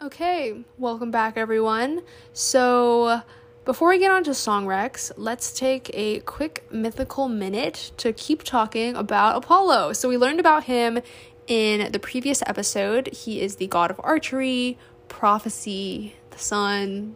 Okay, 0.03 0.65
welcome 0.77 1.11
back, 1.11 1.37
everyone. 1.37 2.01
So, 2.33 3.21
before 3.63 3.87
we 3.87 3.99
get 3.99 4.11
on 4.11 4.25
to 4.25 4.33
song 4.33 4.65
recs, 4.65 5.13
let's 5.15 5.57
take 5.57 5.89
a 5.93 6.19
quick 6.19 6.65
mythical 6.69 7.29
minute 7.29 7.93
to 7.95 8.11
keep 8.11 8.43
talking 8.43 8.97
about 8.97 9.37
Apollo. 9.37 9.93
So, 9.93 10.09
we 10.09 10.17
learned 10.17 10.41
about 10.41 10.65
him 10.65 10.99
in 11.47 11.89
the 11.93 11.99
previous 11.99 12.43
episode. 12.45 13.13
He 13.13 13.39
is 13.39 13.55
the 13.55 13.67
god 13.67 13.91
of 13.91 14.01
archery, 14.03 14.77
prophecy, 15.07 16.15
the 16.31 16.37
sun, 16.37 17.15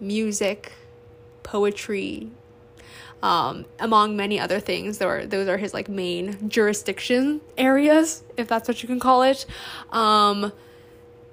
music, 0.00 0.72
poetry, 1.42 2.30
um, 3.22 3.66
among 3.78 4.16
many 4.16 4.40
other 4.40 4.58
things. 4.58 4.96
There 4.96 5.26
those 5.26 5.48
are 5.48 5.58
his 5.58 5.74
like 5.74 5.90
main 5.90 6.48
jurisdiction 6.48 7.42
areas, 7.58 8.24
if 8.38 8.48
that's 8.48 8.68
what 8.68 8.82
you 8.82 8.86
can 8.86 9.00
call 9.00 9.20
it. 9.20 9.44
Um, 9.90 10.50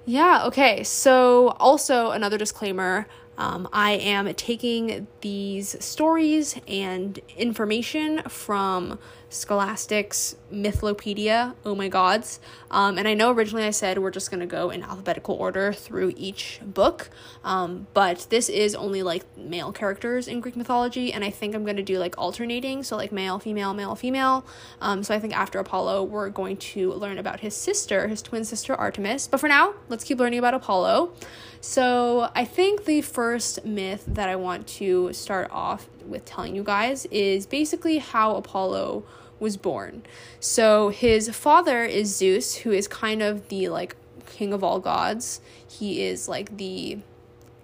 yeah, 0.06 0.44
okay. 0.46 0.84
So, 0.84 1.50
also 1.60 2.12
another 2.12 2.38
disclaimer 2.38 3.08
um, 3.40 3.70
I 3.72 3.92
am 3.92 4.34
taking 4.34 5.08
these 5.22 5.82
stories 5.84 6.58
and 6.68 7.18
information 7.38 8.22
from 8.28 9.00
Scholastic's 9.30 10.36
Mythlopedia, 10.52 11.56
Oh 11.64 11.76
My 11.76 11.88
Gods. 11.88 12.40
Um, 12.72 12.98
and 12.98 13.08
I 13.08 13.14
know 13.14 13.32
originally 13.32 13.64
I 13.64 13.70
said 13.70 14.00
we're 14.00 14.12
just 14.12 14.32
going 14.32 14.40
to 14.40 14.48
go 14.48 14.70
in 14.72 14.82
alphabetical 14.84 15.36
order 15.36 15.72
through 15.72 16.14
each 16.18 16.60
book, 16.64 17.10
um, 17.44 17.88
but 17.94 18.28
this 18.30 18.50
is 18.50 18.74
only 18.74 19.04
like 19.04 19.24
male 19.38 19.72
characters 19.72 20.28
in 20.28 20.40
Greek 20.40 20.56
mythology, 20.56 21.14
and 21.14 21.24
I 21.24 21.30
think 21.30 21.56
I'm 21.56 21.64
going 21.64 21.78
to 21.78 21.84
do 21.84 22.00
like 22.00 22.18
alternating, 22.18 22.84
so 22.84 22.96
like 22.96 23.12
male, 23.12 23.40
female, 23.40 23.74
male, 23.74 23.96
female. 23.96 24.46
Um, 24.82 25.04
so 25.04 25.14
I 25.14 25.20
think 25.20 25.38
after 25.38 25.60
Apollo, 25.60 26.04
we're 26.04 26.30
going 26.30 26.58
to 26.58 26.94
learn 26.94 27.20
about 27.20 27.40
his 27.40 27.56
sister, 27.56 28.08
his 28.08 28.22
twin 28.22 28.44
sister 28.44 28.74
Artemis. 28.74 29.28
But 29.28 29.40
for 29.40 29.48
now, 29.48 29.76
let's 29.90 30.04
keep 30.04 30.20
learning 30.20 30.40
about 30.40 30.54
Apollo. 30.54 31.14
So, 31.62 32.30
I 32.36 32.46
think 32.46 32.86
the 32.86 33.02
first 33.02 33.66
myth 33.66 34.06
that 34.08 34.30
I 34.30 34.38
want 34.38 34.66
to 34.68 35.12
start 35.12 35.50
off 35.52 35.90
with 36.06 36.24
telling 36.24 36.56
you 36.56 36.64
guys 36.64 37.06
is 37.08 37.46
basically 37.46 37.98
how 37.98 38.36
Apollo 38.36 39.04
was 39.40 39.58
born. 39.58 40.04
So, 40.40 40.90
his 40.90 41.30
father 41.30 41.84
is 41.84 42.16
Zeus, 42.16 42.58
who 42.58 42.72
is 42.72 42.88
kind 42.88 43.22
of 43.22 43.50
the 43.50 43.70
like 43.70 43.96
king 44.26 44.54
of 44.54 44.64
all 44.64 44.80
gods. 44.80 45.42
He 45.68 46.04
is 46.04 46.28
like 46.28 46.58
the 46.58 47.00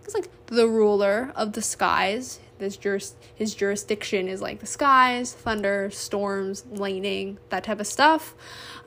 he's 0.03 0.13
like 0.13 0.29
the 0.47 0.67
ruler 0.67 1.31
of 1.35 1.53
the 1.53 1.61
skies. 1.61 2.39
This 2.57 2.77
juris, 2.77 3.15
his 3.33 3.53
jurisdiction 3.53 4.29
is 4.29 4.41
like 4.41 4.59
the 4.59 4.65
skies, 4.65 5.33
thunder, 5.33 5.89
storms, 5.91 6.65
lightning, 6.69 7.37
that 7.49 7.65
type 7.65 7.81
of 7.81 7.87
stuff. 7.87 8.33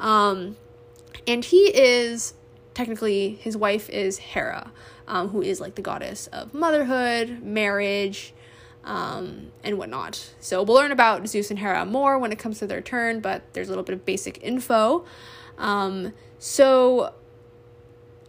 Um, 0.01 0.57
and 1.27 1.45
he 1.45 1.67
is 1.77 2.33
technically 2.73 3.35
his 3.41 3.57
wife 3.57 3.91
is 3.91 4.19
Hera 4.19 4.73
um, 5.09 5.29
who 5.29 5.43
is 5.43 5.61
like 5.61 5.75
the 5.75 5.83
goddess 5.83 6.29
of 6.29 6.55
motherhood, 6.55 7.43
marriage, 7.43 8.35
um, 8.89 9.53
and 9.63 9.79
whatnot. 9.79 10.33
So 10.41 10.63
we'll 10.63 10.77
learn 10.77 10.91
about 10.91 11.29
Zeus 11.29 11.51
and 11.51 11.59
Hera 11.59 11.85
more 11.85 12.19
when 12.19 12.33
it 12.33 12.39
comes 12.39 12.59
to 12.61 12.67
their 12.67 12.81
turn, 12.81 13.21
but 13.21 13.43
there's 13.53 13.69
a 13.69 13.71
little 13.71 13.85
bit 13.85 13.93
of 13.93 14.05
basic 14.05 14.43
info. 14.43 15.05
Um, 15.59 16.15
so 16.39 17.13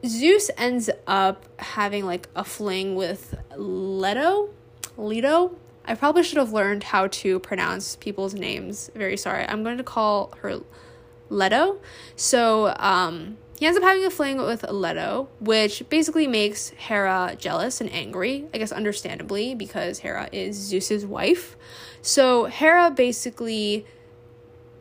Zeus 0.05 0.51
ends 0.57 0.89
up 1.07 1.45
having 1.59 2.05
like 2.05 2.27
a 2.35 2.43
fling 2.43 2.95
with 2.95 3.35
Leto. 3.55 4.49
Leto. 4.97 5.55
I 5.85 5.95
probably 5.95 6.23
should 6.23 6.37
have 6.37 6.51
learned 6.51 6.83
how 6.83 7.07
to 7.07 7.39
pronounce 7.39 7.95
people's 7.95 8.33
names. 8.33 8.91
Very 8.93 9.17
sorry. 9.17 9.47
I'm 9.47 9.63
going 9.63 9.77
to 9.77 9.83
call 9.83 10.33
her 10.41 10.59
Leto. 11.29 11.77
So, 12.17 12.75
um, 12.77 13.37
he 13.59 13.65
ends 13.65 13.77
up 13.77 13.83
having 13.83 14.05
a 14.05 14.09
fling 14.09 14.37
with 14.37 14.63
Leto, 14.71 15.27
which 15.41 15.83
basically 15.89 16.27
makes 16.27 16.69
Hera 16.69 17.35
jealous 17.37 17.81
and 17.81 17.91
angry, 17.91 18.47
I 18.53 18.57
guess 18.57 18.71
understandably, 18.71 19.53
because 19.53 19.99
Hera 19.99 20.29
is 20.31 20.55
Zeus's 20.55 21.05
wife. 21.05 21.57
So 22.01 22.45
Hera 22.45 22.89
basically 22.89 23.85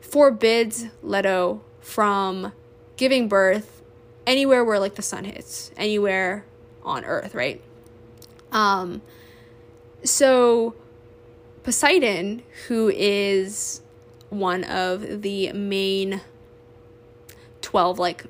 forbids 0.00 0.86
Leto 1.02 1.60
from 1.80 2.52
giving 2.96 3.26
birth 3.26 3.82
anywhere 4.28 4.64
where 4.64 4.78
like 4.78 4.94
the 4.94 5.02
sun 5.02 5.24
hits, 5.24 5.72
anywhere 5.76 6.44
on 6.84 7.04
earth, 7.04 7.34
right? 7.34 7.60
Um 8.52 9.02
so 10.04 10.76
Poseidon, 11.64 12.44
who 12.68 12.92
is 12.94 13.82
one 14.30 14.62
of 14.62 15.22
the 15.22 15.52
main 15.52 16.20
12 17.60 17.98
like 17.98 18.24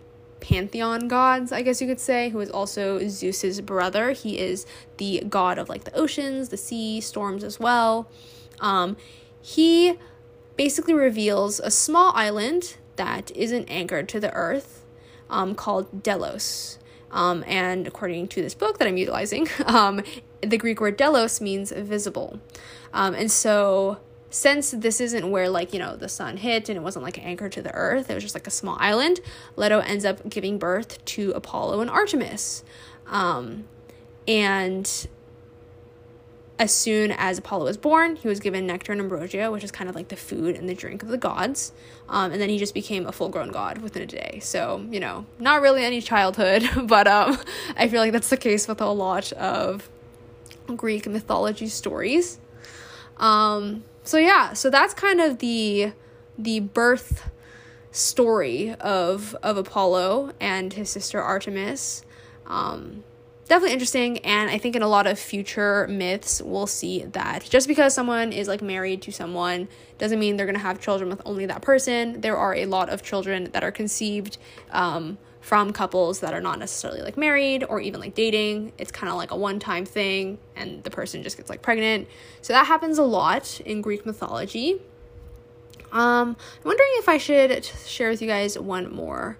pantheon 0.48 1.08
gods, 1.08 1.52
I 1.52 1.60
guess 1.60 1.80
you 1.82 1.86
could 1.86 2.00
say, 2.00 2.30
who 2.30 2.40
is 2.40 2.50
also 2.50 3.06
Zeus's 3.06 3.60
brother. 3.60 4.12
He 4.12 4.38
is 4.38 4.64
the 4.96 5.22
god 5.28 5.58
of 5.58 5.68
like 5.68 5.84
the 5.84 5.94
oceans, 5.94 6.48
the 6.48 6.56
sea, 6.56 7.00
storms 7.02 7.44
as 7.44 7.60
well. 7.60 8.08
Um, 8.60 8.96
he 9.42 9.98
basically 10.56 10.94
reveals 10.94 11.60
a 11.60 11.70
small 11.70 12.12
island 12.14 12.78
that 12.96 13.30
isn't 13.32 13.66
anchored 13.66 14.08
to 14.08 14.20
the 14.20 14.32
earth 14.32 14.86
um, 15.28 15.54
called 15.54 16.02
Delos. 16.02 16.78
Um, 17.10 17.44
and 17.46 17.86
according 17.86 18.28
to 18.28 18.42
this 18.42 18.54
book 18.54 18.78
that 18.78 18.88
I'm 18.88 18.96
utilizing, 18.96 19.48
um, 19.66 20.02
the 20.40 20.56
Greek 20.56 20.80
word 20.80 20.96
delos 20.96 21.42
means 21.42 21.72
visible. 21.72 22.40
Um, 22.94 23.14
and 23.14 23.30
so 23.30 23.98
since 24.30 24.72
this 24.72 25.00
isn't 25.00 25.30
where 25.30 25.48
like 25.48 25.72
you 25.72 25.78
know 25.78 25.96
the 25.96 26.08
sun 26.08 26.36
hit 26.36 26.68
and 26.68 26.76
it 26.76 26.82
wasn't 26.82 27.02
like 27.02 27.16
an 27.18 27.24
anchor 27.24 27.48
to 27.48 27.62
the 27.62 27.72
earth 27.72 28.10
it 28.10 28.14
was 28.14 28.22
just 28.22 28.34
like 28.34 28.46
a 28.46 28.50
small 28.50 28.76
island 28.78 29.20
leto 29.56 29.78
ends 29.80 30.04
up 30.04 30.28
giving 30.28 30.58
birth 30.58 31.02
to 31.04 31.32
apollo 31.32 31.80
and 31.80 31.90
artemis. 31.90 32.62
Um, 33.06 33.64
and 34.26 35.08
as 36.58 36.74
soon 36.74 37.12
as 37.12 37.38
apollo 37.38 37.64
was 37.64 37.78
born 37.78 38.16
he 38.16 38.28
was 38.28 38.40
given 38.40 38.66
nectar 38.66 38.92
and 38.92 39.00
ambrosia 39.00 39.50
which 39.50 39.64
is 39.64 39.70
kind 39.70 39.88
of 39.88 39.96
like 39.96 40.08
the 40.08 40.16
food 40.16 40.56
and 40.56 40.68
the 40.68 40.74
drink 40.74 41.02
of 41.02 41.08
the 41.08 41.16
gods. 41.18 41.72
Um, 42.08 42.32
and 42.32 42.40
then 42.40 42.48
he 42.48 42.58
just 42.58 42.74
became 42.74 43.06
a 43.06 43.12
full-grown 43.12 43.50
god 43.50 43.78
within 43.78 44.02
a 44.02 44.06
day. 44.06 44.40
So 44.42 44.84
you 44.90 45.00
know 45.00 45.24
not 45.38 45.62
really 45.62 45.84
any 45.84 46.02
childhood 46.02 46.68
but 46.84 47.06
um, 47.06 47.38
i 47.76 47.88
feel 47.88 48.00
like 48.00 48.12
that's 48.12 48.30
the 48.30 48.36
case 48.36 48.68
with 48.68 48.80
a 48.80 48.90
lot 48.90 49.32
of 49.32 49.88
greek 50.76 51.06
mythology 51.06 51.68
stories. 51.68 52.38
Um, 53.16 53.84
so 54.08 54.16
yeah, 54.16 54.54
so 54.54 54.70
that's 54.70 54.94
kind 54.94 55.20
of 55.20 55.38
the 55.38 55.92
the 56.38 56.60
birth 56.60 57.30
story 57.92 58.74
of 58.80 59.36
of 59.42 59.58
Apollo 59.58 60.32
and 60.40 60.72
his 60.72 60.88
sister 60.88 61.20
Artemis. 61.20 62.06
Um, 62.46 63.04
definitely 63.48 63.72
interesting 63.72 64.18
and 64.18 64.50
i 64.50 64.58
think 64.58 64.76
in 64.76 64.82
a 64.82 64.86
lot 64.86 65.06
of 65.06 65.18
future 65.18 65.86
myths 65.88 66.42
we'll 66.42 66.66
see 66.66 67.02
that 67.04 67.42
just 67.48 67.66
because 67.66 67.94
someone 67.94 68.30
is 68.30 68.46
like 68.46 68.60
married 68.60 69.00
to 69.00 69.10
someone 69.10 69.66
doesn't 69.96 70.18
mean 70.18 70.36
they're 70.36 70.44
to 70.52 70.60
have 70.60 70.78
children 70.78 71.08
with 71.08 71.22
only 71.24 71.46
that 71.46 71.62
person 71.62 72.20
there 72.20 72.36
are 72.36 72.54
a 72.54 72.66
lot 72.66 72.90
of 72.90 73.02
children 73.02 73.48
that 73.52 73.64
are 73.64 73.72
conceived 73.72 74.36
um, 74.70 75.16
from 75.48 75.72
couples 75.72 76.20
that 76.20 76.34
are 76.34 76.42
not 76.42 76.58
necessarily 76.58 77.00
like 77.00 77.16
married 77.16 77.64
or 77.66 77.80
even 77.80 77.98
like 78.00 78.14
dating. 78.14 78.70
It's 78.76 78.92
kind 78.92 79.10
of 79.10 79.16
like 79.16 79.30
a 79.30 79.36
one 79.36 79.58
time 79.58 79.86
thing 79.86 80.38
and 80.54 80.84
the 80.84 80.90
person 80.90 81.22
just 81.22 81.38
gets 81.38 81.48
like 81.48 81.62
pregnant. 81.62 82.06
So 82.42 82.52
that 82.52 82.66
happens 82.66 82.98
a 82.98 83.02
lot 83.02 83.58
in 83.62 83.80
Greek 83.80 84.04
mythology. 84.04 84.74
Um, 85.90 86.36
I'm 86.36 86.64
wondering 86.64 86.90
if 86.96 87.08
I 87.08 87.16
should 87.16 87.64
share 87.64 88.10
with 88.10 88.20
you 88.20 88.28
guys 88.28 88.58
one 88.58 88.94
more 88.94 89.38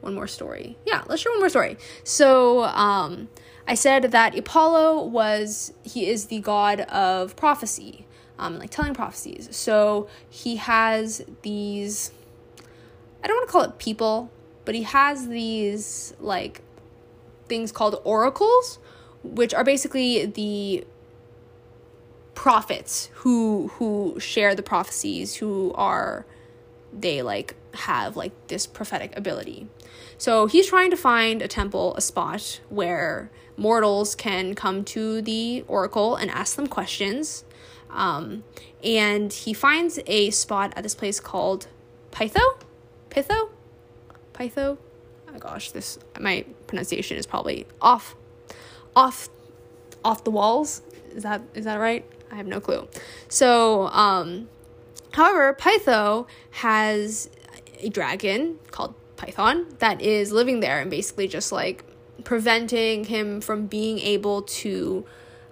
one 0.00 0.14
more 0.14 0.26
story. 0.26 0.78
Yeah, 0.86 1.04
let's 1.08 1.20
share 1.20 1.32
one 1.32 1.40
more 1.40 1.50
story. 1.50 1.76
So, 2.04 2.64
um, 2.64 3.28
I 3.68 3.74
said 3.74 4.04
that 4.04 4.38
Apollo 4.38 5.04
was 5.08 5.74
he 5.82 6.08
is 6.08 6.28
the 6.28 6.40
god 6.40 6.80
of 6.80 7.36
prophecy, 7.36 8.06
um, 8.38 8.58
like 8.58 8.70
telling 8.70 8.94
prophecies. 8.94 9.54
So 9.54 10.08
he 10.30 10.56
has 10.56 11.22
these. 11.42 12.12
I 13.22 13.26
don't 13.26 13.36
want 13.36 13.48
to 13.48 13.52
call 13.52 13.62
it 13.64 13.78
people 13.78 14.30
but 14.64 14.74
he 14.74 14.82
has 14.82 15.28
these 15.28 16.14
like 16.20 16.62
things 17.48 17.72
called 17.72 18.00
oracles, 18.04 18.78
which 19.22 19.52
are 19.54 19.64
basically 19.64 20.26
the 20.26 20.84
prophets 22.34 23.10
who 23.14 23.68
who 23.74 24.18
share 24.18 24.54
the 24.54 24.62
prophecies, 24.62 25.36
who 25.36 25.72
are 25.74 26.24
they 26.92 27.22
like 27.22 27.54
have 27.74 28.16
like 28.16 28.32
this 28.48 28.66
prophetic 28.66 29.16
ability. 29.16 29.68
So 30.18 30.46
he's 30.46 30.66
trying 30.66 30.90
to 30.90 30.96
find 30.96 31.42
a 31.42 31.48
temple, 31.48 31.94
a 31.96 32.00
spot 32.00 32.60
where 32.68 33.30
mortals 33.56 34.14
can 34.14 34.54
come 34.54 34.84
to 34.84 35.22
the 35.22 35.64
oracle 35.68 36.16
and 36.16 36.30
ask 36.30 36.56
them 36.56 36.66
questions. 36.66 37.44
Um, 37.90 38.44
and 38.82 39.32
he 39.32 39.52
finds 39.52 39.98
a 40.06 40.30
spot 40.30 40.72
at 40.76 40.82
this 40.82 40.94
place 40.94 41.20
called 41.20 41.68
Pytho. 42.10 42.40
Pytho? 43.10 43.50
Pytho. 44.40 44.78
Oh 45.28 45.38
gosh, 45.38 45.70
this 45.70 45.98
my 46.18 46.46
pronunciation 46.66 47.18
is 47.18 47.26
probably 47.26 47.66
off, 47.80 48.16
off, 48.96 49.28
off 50.02 50.24
the 50.24 50.30
walls. 50.30 50.80
Is 51.14 51.24
that 51.24 51.42
is 51.54 51.66
that 51.66 51.76
right? 51.76 52.04
I 52.32 52.36
have 52.36 52.46
no 52.46 52.60
clue. 52.60 52.88
So, 53.28 53.88
um, 53.88 54.48
however, 55.12 55.52
Pytho 55.52 56.26
has 56.52 57.28
a 57.80 57.90
dragon 57.90 58.58
called 58.70 58.94
Python 59.16 59.66
that 59.78 60.00
is 60.00 60.32
living 60.32 60.60
there 60.60 60.80
and 60.80 60.90
basically 60.90 61.28
just 61.28 61.52
like 61.52 61.84
preventing 62.24 63.04
him 63.04 63.40
from 63.40 63.66
being 63.66 63.98
able 63.98 64.42
to 64.42 65.04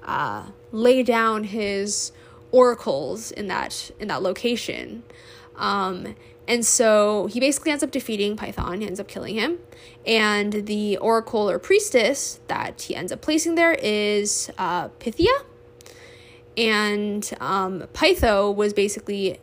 uh, 0.04 0.46
lay 0.72 1.02
down 1.02 1.44
his 1.44 2.12
oracles 2.52 3.30
in 3.32 3.48
that 3.48 3.90
in 4.00 4.08
that 4.08 4.22
location. 4.22 5.02
Um, 5.58 6.14
and 6.46 6.64
so 6.64 7.26
he 7.26 7.40
basically 7.40 7.72
ends 7.72 7.84
up 7.84 7.90
defeating 7.90 8.36
Python, 8.36 8.80
he 8.80 8.86
ends 8.86 8.98
up 8.98 9.06
killing 9.06 9.34
him. 9.34 9.58
And 10.06 10.66
the 10.66 10.96
oracle 10.96 11.50
or 11.50 11.58
priestess 11.58 12.40
that 12.46 12.82
he 12.82 12.96
ends 12.96 13.12
up 13.12 13.20
placing 13.20 13.54
there 13.54 13.74
is 13.74 14.50
uh, 14.56 14.88
Pythia. 15.00 15.44
And 16.56 17.30
um, 17.40 17.82
Pytho 17.92 18.54
was 18.54 18.72
basically 18.72 19.38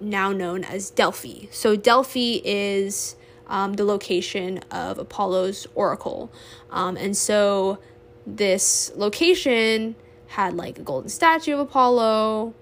now 0.00 0.32
known 0.32 0.64
as 0.64 0.90
Delphi. 0.90 1.46
So 1.50 1.76
Delphi 1.76 2.40
is 2.44 3.16
um, 3.46 3.74
the 3.74 3.84
location 3.84 4.58
of 4.70 4.98
Apollo's 4.98 5.66
oracle. 5.74 6.32
Um, 6.70 6.96
and 6.96 7.16
so 7.16 7.78
this 8.26 8.92
location 8.96 9.96
had 10.28 10.54
like 10.54 10.78
a 10.78 10.82
golden 10.82 11.08
statue 11.08 11.54
of 11.54 11.60
Apollo, 11.60 12.54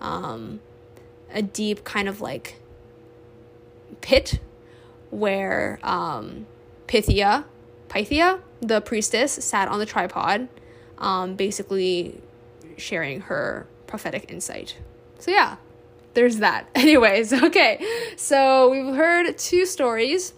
um, 0.00 0.60
a 1.32 1.42
deep 1.42 1.84
kind 1.84 2.08
of 2.08 2.20
like 2.20 2.56
pit 4.00 4.38
where 5.10 5.78
um, 5.82 6.46
Pythia, 6.86 7.44
Pythia, 7.88 8.40
the 8.60 8.80
priestess, 8.80 9.32
sat 9.32 9.68
on 9.68 9.78
the 9.78 9.86
tripod, 9.86 10.48
um, 10.98 11.34
basically 11.34 12.20
sharing 12.76 13.22
her 13.22 13.66
prophetic 13.86 14.30
insight. 14.30 14.78
So, 15.18 15.30
yeah, 15.30 15.56
there's 16.14 16.38
that. 16.38 16.68
Anyways, 16.74 17.32
okay, 17.32 17.84
so 18.16 18.70
we've 18.70 18.94
heard 18.94 19.36
two 19.38 19.66
stories 19.66 20.32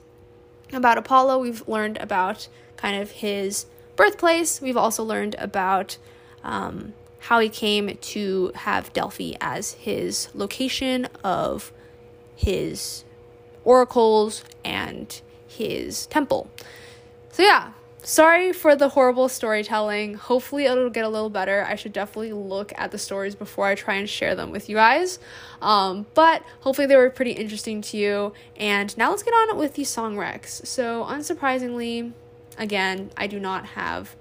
about 0.73 0.99
Apollo. 0.99 1.39
We've 1.39 1.67
learned 1.69 1.99
about 1.99 2.49
kind 2.77 3.01
of 3.01 3.11
his 3.11 3.67
birthplace. 3.97 4.61
We've 4.61 4.77
also 4.77 5.05
learned 5.05 5.37
about 5.39 5.99
um, 6.43 6.95
how 7.25 7.41
he 7.41 7.49
came 7.49 7.97
to 7.97 8.53
have 8.55 8.93
Delphi 8.93 9.33
as 9.41 9.73
his 9.73 10.29
location 10.35 11.09
of 11.25 11.73
his 12.37 13.03
oracles 13.65 14.45
and 14.63 15.23
his 15.47 16.07
temple. 16.07 16.51
So, 17.33 17.43
yeah, 17.43 17.73
sorry 18.03 18.53
for 18.53 18.77
the 18.77 18.91
horrible 18.91 19.31
storytelling. 19.31 20.15
Hopefully, 20.15 20.67
it'll 20.67 20.91
get 20.91 21.07
a 21.07 21.09
little 21.09 21.31
better. 21.31 21.65
I 21.65 21.77
should 21.77 21.95
definitely 21.95 22.35
look 22.35 22.75
at 22.77 22.91
the 22.91 22.99
stories 22.99 23.35
before 23.35 23.67
I 23.67 23.75
try 23.75 23.95
and 23.95 24.09
share 24.09 24.35
them 24.35 24.51
with 24.51 24.69
you 24.69 24.77
guys. 24.77 25.19
Um, 25.63 26.05
but 26.13 26.43
hopefully, 26.61 26.87
they 26.87 26.97
were 26.97 27.09
pretty 27.09 27.33
interesting 27.33 27.81
to 27.83 27.97
you. 27.97 28.33
And 28.57 28.95
now 28.99 29.09
let's 29.09 29.23
get 29.23 29.33
on 29.33 29.57
with 29.57 29.75
the 29.75 29.85
song 29.85 30.17
recs. 30.17 30.67
So, 30.67 31.05
unsurprisingly, 31.05 32.13
again, 32.59 33.13
I 33.17 33.29
do 33.29 33.41
not 33.41 33.65
have 33.65 34.15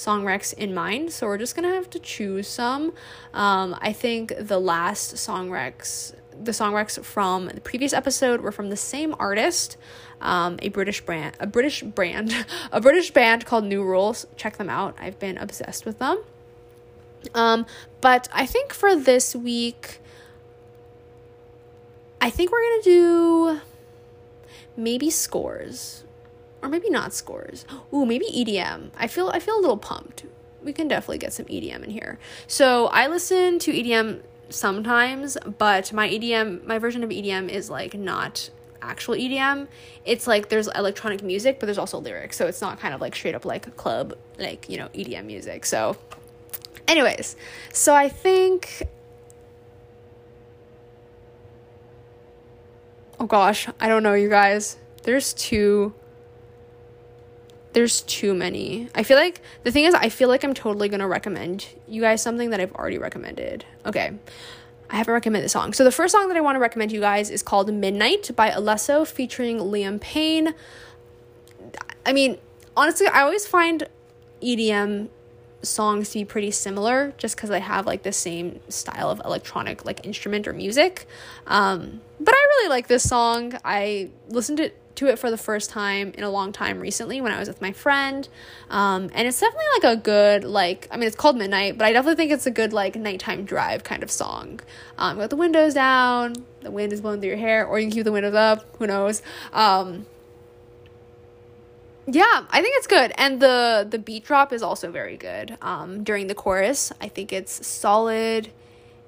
song 0.00 0.24
recs 0.24 0.54
in 0.54 0.72
mind, 0.72 1.12
so 1.12 1.26
we're 1.26 1.38
just 1.38 1.54
gonna 1.54 1.68
have 1.68 1.90
to 1.90 1.98
choose 1.98 2.48
some. 2.48 2.92
Um, 3.34 3.76
I 3.80 3.92
think 3.92 4.32
the 4.38 4.58
last 4.58 5.18
song 5.18 5.50
recs 5.50 6.14
the 6.42 6.54
song 6.54 6.72
recs 6.72 7.02
from 7.04 7.46
the 7.48 7.60
previous 7.60 7.92
episode 7.92 8.40
were 8.40 8.52
from 8.52 8.70
the 8.70 8.76
same 8.76 9.14
artist, 9.18 9.76
um, 10.22 10.58
a 10.62 10.70
British 10.70 11.02
brand, 11.02 11.36
a 11.38 11.46
British 11.46 11.82
brand, 11.82 12.34
a 12.72 12.80
British 12.80 13.10
band 13.10 13.44
called 13.44 13.64
New 13.64 13.84
Rules. 13.84 14.26
Check 14.36 14.56
them 14.56 14.70
out. 14.70 14.96
I've 14.98 15.18
been 15.18 15.36
obsessed 15.36 15.84
with 15.84 15.98
them. 15.98 16.22
Um, 17.34 17.66
but 18.00 18.28
I 18.32 18.46
think 18.46 18.72
for 18.72 18.96
this 18.96 19.36
week, 19.36 20.00
I 22.22 22.30
think 22.30 22.50
we're 22.50 22.62
gonna 22.62 22.82
do 22.82 23.60
maybe 24.76 25.10
scores, 25.10 26.04
or 26.62 26.68
maybe 26.68 26.90
not 26.90 27.12
scores. 27.12 27.64
Ooh, 27.92 28.04
maybe 28.04 28.26
EDM. 28.26 28.90
I 28.96 29.06
feel 29.06 29.28
I 29.28 29.38
feel 29.38 29.58
a 29.58 29.60
little 29.60 29.78
pumped. 29.78 30.24
We 30.62 30.72
can 30.72 30.88
definitely 30.88 31.18
get 31.18 31.32
some 31.32 31.46
EDM 31.46 31.84
in 31.84 31.90
here. 31.90 32.18
So 32.46 32.86
I 32.88 33.06
listen 33.06 33.58
to 33.60 33.72
EDM 33.72 34.20
sometimes, 34.50 35.38
but 35.58 35.92
my 35.92 36.08
EDM, 36.08 36.66
my 36.66 36.78
version 36.78 37.02
of 37.02 37.10
EDM 37.10 37.48
is 37.48 37.70
like 37.70 37.94
not 37.94 38.50
actual 38.82 39.14
EDM. 39.14 39.68
It's 40.04 40.26
like 40.26 40.48
there's 40.48 40.68
electronic 40.68 41.22
music, 41.22 41.60
but 41.60 41.66
there's 41.66 41.78
also 41.78 41.98
lyrics. 41.98 42.36
So 42.36 42.46
it's 42.46 42.60
not 42.60 42.78
kind 42.80 42.94
of 42.94 43.00
like 43.00 43.14
straight 43.14 43.34
up 43.34 43.44
like 43.44 43.76
club, 43.76 44.14
like, 44.38 44.68
you 44.68 44.76
know, 44.76 44.88
EDM 44.88 45.24
music. 45.24 45.64
So, 45.64 45.96
anyways, 46.88 47.36
so 47.72 47.94
I 47.94 48.08
think. 48.08 48.82
Oh 53.18 53.26
gosh, 53.26 53.68
I 53.78 53.88
don't 53.88 54.02
know, 54.02 54.14
you 54.14 54.30
guys. 54.30 54.78
There's 55.02 55.34
two 55.34 55.94
there's 57.72 58.02
too 58.02 58.34
many. 58.34 58.88
I 58.94 59.02
feel 59.02 59.16
like 59.16 59.40
the 59.62 59.70
thing 59.70 59.84
is, 59.84 59.94
I 59.94 60.08
feel 60.08 60.28
like 60.28 60.44
I'm 60.44 60.54
totally 60.54 60.88
gonna 60.88 61.08
recommend 61.08 61.66
you 61.86 62.00
guys 62.00 62.22
something 62.22 62.50
that 62.50 62.60
I've 62.60 62.72
already 62.72 62.98
recommended. 62.98 63.64
Okay. 63.86 64.12
I 64.90 64.96
haven't 64.96 65.14
recommended 65.14 65.44
the 65.44 65.50
song. 65.50 65.72
So 65.72 65.84
the 65.84 65.92
first 65.92 66.12
song 66.12 66.26
that 66.28 66.36
I 66.36 66.40
want 66.40 66.56
to 66.56 66.60
recommend 66.60 66.90
you 66.90 67.00
guys 67.00 67.30
is 67.30 67.44
called 67.44 67.72
Midnight 67.72 68.34
by 68.34 68.50
Alesso 68.50 69.06
featuring 69.06 69.58
Liam 69.58 70.00
Payne. 70.00 70.52
I 72.04 72.12
mean, 72.12 72.38
honestly, 72.76 73.06
I 73.06 73.22
always 73.22 73.46
find 73.46 73.86
EDM 74.42 75.08
songs 75.62 76.08
to 76.10 76.18
be 76.18 76.24
pretty 76.24 76.50
similar 76.50 77.12
just 77.18 77.36
because 77.36 77.50
they 77.50 77.60
have 77.60 77.86
like 77.86 78.02
the 78.02 78.12
same 78.12 78.60
style 78.68 79.10
of 79.10 79.20
electronic 79.24 79.84
like 79.84 80.04
instrument 80.04 80.48
or 80.48 80.52
music. 80.52 81.06
Um, 81.46 82.00
but 82.18 82.34
I 82.34 82.38
really 82.38 82.70
like 82.70 82.88
this 82.88 83.08
song. 83.08 83.54
I 83.64 84.10
listened 84.28 84.58
to 84.58 84.72
to 85.00 85.06
it 85.08 85.18
for 85.18 85.30
the 85.30 85.36
first 85.36 85.70
time 85.70 86.12
in 86.16 86.24
a 86.24 86.30
long 86.30 86.52
time 86.52 86.78
recently 86.78 87.20
when 87.20 87.32
I 87.32 87.38
was 87.38 87.48
with 87.48 87.60
my 87.60 87.72
friend. 87.72 88.28
Um, 88.68 89.10
and 89.14 89.26
it's 89.26 89.40
definitely 89.40 89.64
like 89.82 89.98
a 89.98 90.00
good, 90.00 90.44
like, 90.44 90.88
I 90.90 90.96
mean, 90.96 91.06
it's 91.06 91.16
called 91.16 91.36
Midnight, 91.36 91.78
but 91.78 91.86
I 91.86 91.92
definitely 91.92 92.16
think 92.16 92.32
it's 92.32 92.46
a 92.46 92.50
good, 92.50 92.72
like, 92.72 92.96
nighttime 92.96 93.44
drive 93.44 93.82
kind 93.82 94.02
of 94.02 94.10
song. 94.10 94.60
Um, 94.98 95.16
got 95.16 95.30
the 95.30 95.36
windows 95.36 95.74
down, 95.74 96.34
the 96.60 96.70
wind 96.70 96.92
is 96.92 97.00
blowing 97.00 97.20
through 97.20 97.30
your 97.30 97.38
hair, 97.38 97.66
or 97.66 97.78
you 97.78 97.86
can 97.86 97.92
keep 97.92 98.04
the 98.04 98.12
windows 98.12 98.34
up, 98.34 98.76
who 98.78 98.86
knows. 98.86 99.22
Um, 99.52 100.06
yeah, 102.06 102.44
I 102.50 102.60
think 102.60 102.74
it's 102.76 102.86
good, 102.86 103.12
and 103.16 103.40
the 103.40 103.86
the 103.88 103.98
beat 103.98 104.24
drop 104.24 104.52
is 104.52 104.62
also 104.62 104.90
very 104.90 105.16
good. 105.16 105.56
Um, 105.62 106.02
during 106.02 106.26
the 106.26 106.34
chorus, 106.34 106.92
I 107.00 107.08
think 107.08 107.32
it's 107.32 107.64
solid. 107.66 108.50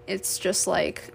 It's 0.06 0.38
just 0.38 0.66
like 0.66 1.12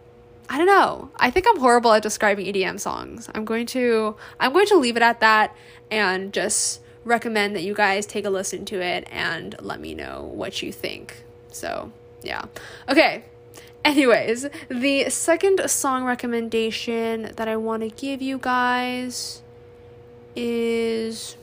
I 0.49 0.57
don't 0.57 0.67
know. 0.67 1.11
I 1.17 1.29
think 1.29 1.45
I'm 1.49 1.59
horrible 1.59 1.91
at 1.93 2.01
describing 2.01 2.45
EDM 2.45 2.79
songs. 2.79 3.29
I'm 3.35 3.43
going 3.45 3.65
to 3.67 4.15
I'm 4.39 4.53
going 4.53 4.67
to 4.67 4.77
leave 4.77 4.95
it 4.95 5.03
at 5.03 5.19
that 5.19 5.55
and 5.91 6.31
just 6.33 6.81
recommend 7.03 7.55
that 7.55 7.63
you 7.63 7.73
guys 7.73 8.05
take 8.05 8.25
a 8.25 8.29
listen 8.29 8.65
to 8.65 8.81
it 8.81 9.07
and 9.11 9.55
let 9.61 9.79
me 9.79 9.93
know 9.93 10.29
what 10.33 10.61
you 10.61 10.71
think. 10.71 11.23
So, 11.51 11.91
yeah. 12.21 12.45
Okay. 12.87 13.23
Anyways, 13.83 14.47
the 14.69 15.09
second 15.09 15.69
song 15.69 16.03
recommendation 16.03 17.31
that 17.35 17.47
I 17.47 17.55
want 17.55 17.83
to 17.83 17.89
give 17.89 18.21
you 18.21 18.37
guys 18.37 19.41
is 20.35 21.35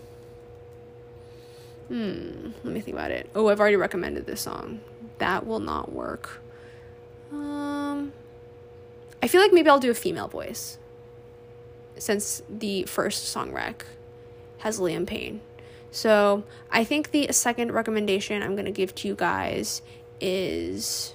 hmm, 1.89 2.51
let 2.63 2.73
me 2.73 2.81
think 2.81 2.97
about 2.97 3.11
it. 3.11 3.29
Oh, 3.35 3.49
I've 3.49 3.61
already 3.61 3.77
recommended 3.77 4.27
this 4.27 4.43
song. 4.43 4.81
That 5.19 5.47
will 5.47 5.61
not 5.61 5.93
work. 5.93 6.41
Um 7.33 8.13
I 9.25 9.27
feel 9.27 9.41
like 9.41 9.55
maybe 9.55 9.71
I'll 9.71 9.81
do 9.81 9.91
a 9.91 9.95
female 9.95 10.29
voice 10.29 10.77
since 11.97 12.43
the 12.47 12.83
first 12.83 13.29
song 13.29 13.55
rec 13.55 13.87
has 14.59 14.79
Liam 14.79 15.07
Payne. 15.07 15.41
So 15.91 16.45
I 16.71 16.85
think 16.85 17.11
the 17.11 17.29
second 17.33 17.73
recommendation 17.73 18.43
I'm 18.43 18.55
going 18.55 18.67
to 18.67 18.71
give 18.71 18.95
to 18.97 19.09
you 19.09 19.15
guys 19.15 19.81
is. 20.21 21.15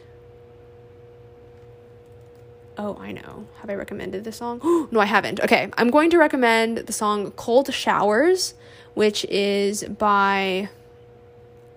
Oh, 2.80 2.98
I 3.00 3.12
know. 3.12 3.46
Have 3.62 3.70
I 3.70 3.76
recommended 3.76 4.24
this 4.24 4.38
song? 4.38 4.60
no, 4.92 5.00
I 5.00 5.06
haven't. 5.06 5.40
Okay, 5.42 5.70
I'm 5.78 5.92
going 5.92 6.10
to 6.10 6.18
recommend 6.18 6.80
the 6.80 6.94
song 6.94 7.30
Cold 7.34 7.72
Showers, 7.72 8.56
which 8.96 9.24
is 9.26 9.84
by. 9.84 10.70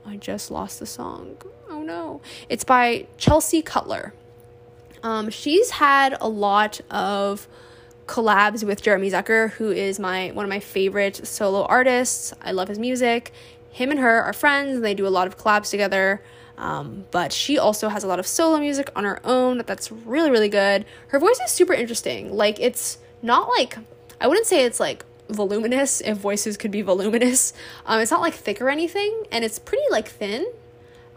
I 0.07 0.17
just 0.17 0.51
lost 0.51 0.81
the 0.81 0.87
song. 0.87 1.37
Oh 1.69 1.83
no. 1.83 2.23
It's 2.49 2.65
by 2.65 3.07
Chelsea 3.19 3.61
Cutler. 3.61 4.15
Um, 5.03 5.31
she's 5.31 5.71
had 5.71 6.17
a 6.21 6.29
lot 6.29 6.81
of 6.91 7.49
collabs 8.07 8.65
with 8.65 8.83
Jeremy 8.83 9.11
Zucker, 9.11 9.51
who 9.53 9.71
is 9.71 9.99
my 9.99 10.31
one 10.33 10.45
of 10.45 10.51
my 10.51 10.61
favorite 10.61 11.27
solo 11.27 11.65
artists. 11.65 12.33
I 12.43 12.53
love 12.53 12.69
his 12.69 12.79
music. 12.79 13.33
Him 13.71 13.91
and 13.91 14.01
her 14.01 14.23
are 14.23 14.33
friends, 14.33 14.77
and 14.77 14.85
they 14.85 14.95
do 14.95 15.07
a 15.07 15.09
lot 15.09 15.27
of 15.27 15.39
collabs 15.39 15.71
together. 15.71 16.23
Um, 16.59 17.07
but 17.11 17.33
she 17.33 17.59
also 17.59 17.89
has 17.89 18.05
a 18.05 18.07
lot 18.07 18.19
of 18.19 18.27
solo 18.27 18.59
music 18.59 18.91
on 18.95 19.05
her 19.05 19.19
own 19.25 19.63
that's 19.67 19.91
really, 19.91 20.31
really 20.31 20.51
good. 20.51 20.85
Her 21.09 21.19
voice 21.19 21.41
is 21.45 21.51
super 21.51 21.73
interesting. 21.73 22.33
Like, 22.33 22.61
it's 22.61 22.99
not 23.23 23.49
like, 23.49 23.79
I 24.21 24.27
wouldn't 24.27 24.47
say 24.47 24.65
it's 24.65 24.79
like 24.79 25.05
voluminous 25.31 26.01
if 26.03 26.19
voices 26.19 26.57
could 26.57 26.71
be 26.71 26.83
voluminous. 26.83 27.55
Um, 27.87 28.01
it's 28.01 28.11
not 28.11 28.21
like 28.21 28.35
thick 28.35 28.61
or 28.61 28.69
anything, 28.69 29.25
and 29.33 29.45
it's 29.45 29.59
pretty 29.59 29.85
like 29.91 30.09
thin. 30.09 30.47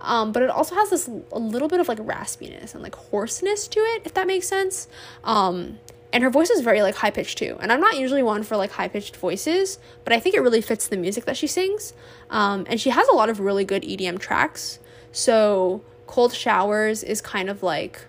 Um, 0.06 0.32
but 0.32 0.44
it 0.44 0.50
also 0.50 0.76
has 0.76 0.89
this 0.89 1.10
a 1.32 1.39
little 1.39 1.68
bit 1.68 1.80
of 1.80 1.88
like 1.88 1.98
raspiness 2.00 2.74
and 2.74 2.84
like 2.84 2.96
hoarseness 2.96 3.68
to 3.70 3.80
it, 3.80 4.04
if 4.06 4.13
that 4.13 4.28
makes 4.28 4.48
sense. 4.48 4.88
Um, 5.24 5.80
and 6.13 6.24
her 6.24 6.30
voice 6.30 6.50
is 6.50 6.62
very 6.62 6.82
like 6.82 6.96
high 6.96 7.12
pitched 7.12 7.38
too. 7.38 7.58
And 7.60 7.72
I'm 7.72 7.82
not 7.82 7.98
usually 7.98 8.24
one 8.24 8.44
for 8.44 8.56
like 8.56 8.72
high 8.72 8.88
pitched 8.88 9.18
voices, 9.18 9.80
but 10.04 10.13
I 10.13 10.20
think 10.20 10.36
it 10.36 10.39
really 10.39 10.62
fits 10.62 10.88
the 10.88 10.96
music 10.96 11.26
that 11.26 11.36
she 11.36 11.48
sings. 11.48 11.94
Um, 12.30 12.65
and 12.70 12.80
she 12.80 12.91
has 12.91 13.08
a 13.10 13.13
lot 13.13 13.30
of 13.30 13.39
really 13.39 13.65
good 13.65 13.84
EDM 13.84 14.20
tracks. 14.20 14.80
So 15.12 15.82
Cold 16.08 16.34
Showers 16.34 17.04
is 17.04 17.22
kind 17.22 17.50
of 17.50 17.63
like 17.63 18.06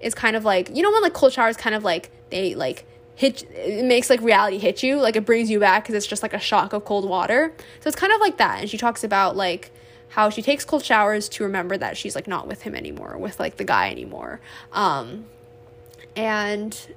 is 0.00 0.14
kind 0.14 0.36
of 0.36 0.44
like 0.44 0.74
you 0.74 0.82
know 0.82 0.90
when 0.90 1.02
like 1.02 1.12
cold 1.12 1.32
showers 1.32 1.56
kind 1.56 1.74
of 1.74 1.84
like 1.84 2.10
they 2.30 2.54
like 2.54 2.84
hit 3.14 3.42
it 3.50 3.84
makes 3.84 4.08
like 4.08 4.20
reality 4.20 4.58
hit 4.58 4.82
you 4.82 4.96
like 4.96 5.16
it 5.16 5.26
brings 5.26 5.50
you 5.50 5.60
back 5.60 5.84
because 5.84 5.94
it's 5.94 6.06
just 6.06 6.22
like 6.22 6.32
a 6.32 6.38
shock 6.38 6.72
of 6.72 6.84
cold 6.84 7.08
water. 7.08 7.52
So 7.80 7.88
it's 7.88 7.96
kind 7.96 8.12
of 8.12 8.20
like 8.20 8.38
that. 8.38 8.60
And 8.60 8.70
she 8.70 8.78
talks 8.78 9.04
about 9.04 9.36
like 9.36 9.70
how 10.10 10.30
she 10.30 10.42
takes 10.42 10.64
cold 10.64 10.84
showers 10.84 11.28
to 11.30 11.44
remember 11.44 11.76
that 11.78 11.96
she's 11.96 12.14
like 12.14 12.26
not 12.26 12.46
with 12.46 12.62
him 12.62 12.74
anymore 12.74 13.16
with 13.18 13.38
like 13.38 13.56
the 13.56 13.64
guy 13.64 13.90
anymore. 13.90 14.40
Um 14.72 15.26
and 16.16 16.94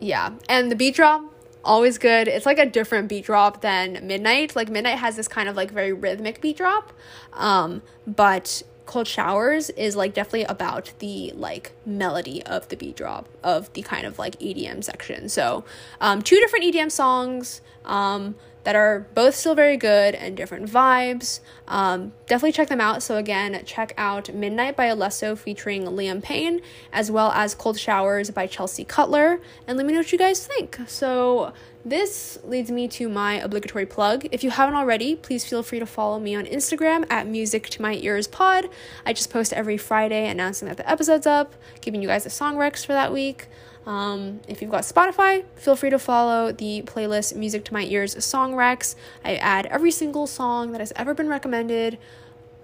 yeah. 0.00 0.32
And 0.48 0.70
the 0.70 0.76
beat 0.76 0.94
drop 0.94 1.22
always 1.64 1.98
good. 1.98 2.28
It's 2.28 2.46
like 2.46 2.58
a 2.58 2.66
different 2.66 3.08
beat 3.08 3.24
drop 3.24 3.60
than 3.60 4.06
midnight. 4.06 4.54
Like 4.54 4.68
midnight 4.68 4.98
has 4.98 5.16
this 5.16 5.28
kind 5.28 5.48
of 5.48 5.56
like 5.56 5.70
very 5.70 5.92
rhythmic 5.92 6.40
beat 6.40 6.56
drop. 6.56 6.92
Um 7.32 7.82
but 8.06 8.62
cold 8.86 9.06
showers 9.06 9.70
is 9.70 9.96
like 9.96 10.14
definitely 10.14 10.44
about 10.44 10.92
the 11.00 11.32
like 11.34 11.72
melody 11.84 12.42
of 12.44 12.68
the 12.68 12.76
beat 12.76 12.96
drop 12.96 13.28
of 13.42 13.72
the 13.74 13.82
kind 13.82 14.06
of 14.06 14.18
like 14.18 14.38
EDM 14.38 14.82
section. 14.82 15.28
So, 15.28 15.64
um, 16.00 16.22
two 16.22 16.36
different 16.36 16.64
EDM 16.64 16.90
songs. 16.90 17.60
Um, 17.84 18.34
that 18.66 18.74
are 18.74 19.06
both 19.14 19.36
still 19.36 19.54
very 19.54 19.76
good 19.76 20.16
and 20.16 20.36
different 20.36 20.68
vibes. 20.68 21.38
Um, 21.68 22.12
definitely 22.26 22.50
check 22.50 22.66
them 22.66 22.80
out. 22.80 23.00
So, 23.00 23.16
again, 23.16 23.62
check 23.64 23.94
out 23.96 24.34
Midnight 24.34 24.74
by 24.74 24.88
Alesso 24.88 25.38
featuring 25.38 25.84
Liam 25.84 26.20
Payne, 26.20 26.60
as 26.92 27.08
well 27.08 27.30
as 27.30 27.54
Cold 27.54 27.78
Showers 27.78 28.32
by 28.32 28.48
Chelsea 28.48 28.84
Cutler, 28.84 29.40
and 29.68 29.76
let 29.76 29.86
me 29.86 29.92
know 29.92 30.00
what 30.00 30.10
you 30.10 30.18
guys 30.18 30.44
think. 30.44 30.80
So, 30.88 31.52
this 31.86 32.36
leads 32.42 32.68
me 32.68 32.88
to 32.88 33.08
my 33.08 33.34
obligatory 33.34 33.86
plug. 33.86 34.26
If 34.32 34.42
you 34.42 34.50
haven't 34.50 34.74
already, 34.74 35.14
please 35.14 35.44
feel 35.44 35.62
free 35.62 35.78
to 35.78 35.86
follow 35.86 36.18
me 36.18 36.34
on 36.34 36.44
Instagram 36.44 37.06
at 37.08 37.28
Music 37.28 37.68
to 37.70 37.80
My 37.80 37.94
Ears 37.94 38.26
Pod. 38.26 38.68
I 39.06 39.12
just 39.12 39.30
post 39.30 39.52
every 39.52 39.76
Friday 39.76 40.28
announcing 40.28 40.66
that 40.66 40.78
the 40.78 40.90
episode's 40.90 41.28
up, 41.28 41.54
giving 41.80 42.02
you 42.02 42.08
guys 42.08 42.24
the 42.24 42.30
song 42.30 42.56
recs 42.56 42.84
for 42.84 42.92
that 42.92 43.12
week. 43.12 43.46
Um, 43.86 44.40
if 44.48 44.60
you've 44.60 44.70
got 44.72 44.82
Spotify, 44.82 45.44
feel 45.54 45.76
free 45.76 45.90
to 45.90 45.98
follow 46.00 46.50
the 46.50 46.82
playlist 46.82 47.36
Music 47.36 47.64
to 47.66 47.72
My 47.72 47.84
Ears 47.84 48.22
Song 48.24 48.54
Recs. 48.54 48.96
I 49.24 49.36
add 49.36 49.66
every 49.66 49.92
single 49.92 50.26
song 50.26 50.72
that 50.72 50.80
has 50.80 50.92
ever 50.96 51.14
been 51.14 51.28
recommended 51.28 51.98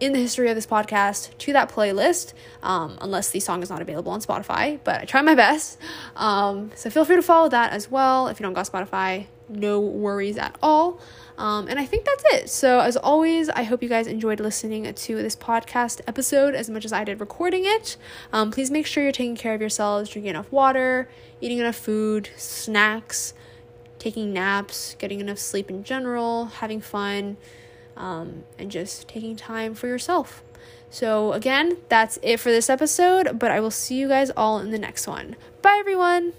in 0.03 0.13
the 0.13 0.19
history 0.19 0.49
of 0.49 0.57
this 0.57 0.67
podcast 0.67 1.31
to 1.39 1.53
that 1.53 1.71
playlist, 1.71 2.33
um, 2.65 2.99
unless 3.01 3.31
the 3.31 3.39
song 3.39 3.63
is 3.63 3.71
not 3.71 3.81
available 3.81 4.11
on 4.11 4.21
Spotify, 4.21 4.81
but 4.83 5.01
I 5.01 5.05
try 5.05 5.23
my 5.23 5.37
best. 5.37 5.79
Um, 6.17 6.73
so 6.75 6.91
feel 6.91 7.05
free 7.05 7.15
to 7.15 7.23
follow 7.23 7.49
that 7.51 7.73
as 7.73 7.89
well. 7.89 8.27
If 8.27 8.41
you 8.41 8.45
don't 8.45 8.53
got 8.53 8.67
Spotify, 8.67 9.27
no 9.49 9.79
worries 9.79 10.39
at 10.39 10.59
all. 10.61 11.01
Um, 11.39 11.69
and 11.69 11.79
I 11.79 11.87
think 11.87 12.05
that's 12.05 12.25
it. 12.33 12.51
So, 12.51 12.81
as 12.81 12.97
always, 12.97 13.49
I 13.49 13.63
hope 13.63 13.81
you 13.81 13.89
guys 13.89 14.09
enjoyed 14.09 14.41
listening 14.41 14.93
to 14.93 15.17
this 15.23 15.37
podcast 15.37 16.01
episode 16.09 16.57
as 16.57 16.69
much 16.69 16.85
as 16.85 16.93
I 16.93 17.05
did 17.05 17.21
recording 17.21 17.63
it. 17.65 17.97
Um, 18.33 18.51
please 18.51 18.73
make 18.73 18.87
sure 18.87 19.05
you're 19.05 19.13
taking 19.13 19.37
care 19.37 19.55
of 19.55 19.61
yourselves, 19.61 20.11
drinking 20.11 20.31
enough 20.31 20.51
water, 20.51 21.09
eating 21.41 21.59
enough 21.59 21.77
food, 21.77 22.29
snacks, 22.37 23.35
taking 24.01 24.33
naps, 24.33 24.97
getting 24.99 25.21
enough 25.21 25.39
sleep 25.39 25.71
in 25.71 25.85
general, 25.85 26.47
having 26.47 26.81
fun 26.81 27.37
um, 27.97 28.45
and 28.59 28.71
just 28.71 29.09
taking 29.09 29.37
time 29.37 29.75
for 29.75 29.87
yourself. 29.87 30.43
So, 30.91 31.33
again, 31.33 31.79
that's 31.89 32.19
it 32.23 32.39
for 32.39 32.51
this 32.51 32.69
episode, 32.69 33.39
but 33.39 33.51
I 33.51 33.61
will 33.61 33.71
see 33.71 33.97
you 33.97 34.09
guys 34.09 34.31
all 34.37 34.59
in 34.59 34.71
the 34.71 34.79
next 34.79 35.07
one. 35.07 35.37
Bye, 35.63 35.79
everyone. 35.81 36.35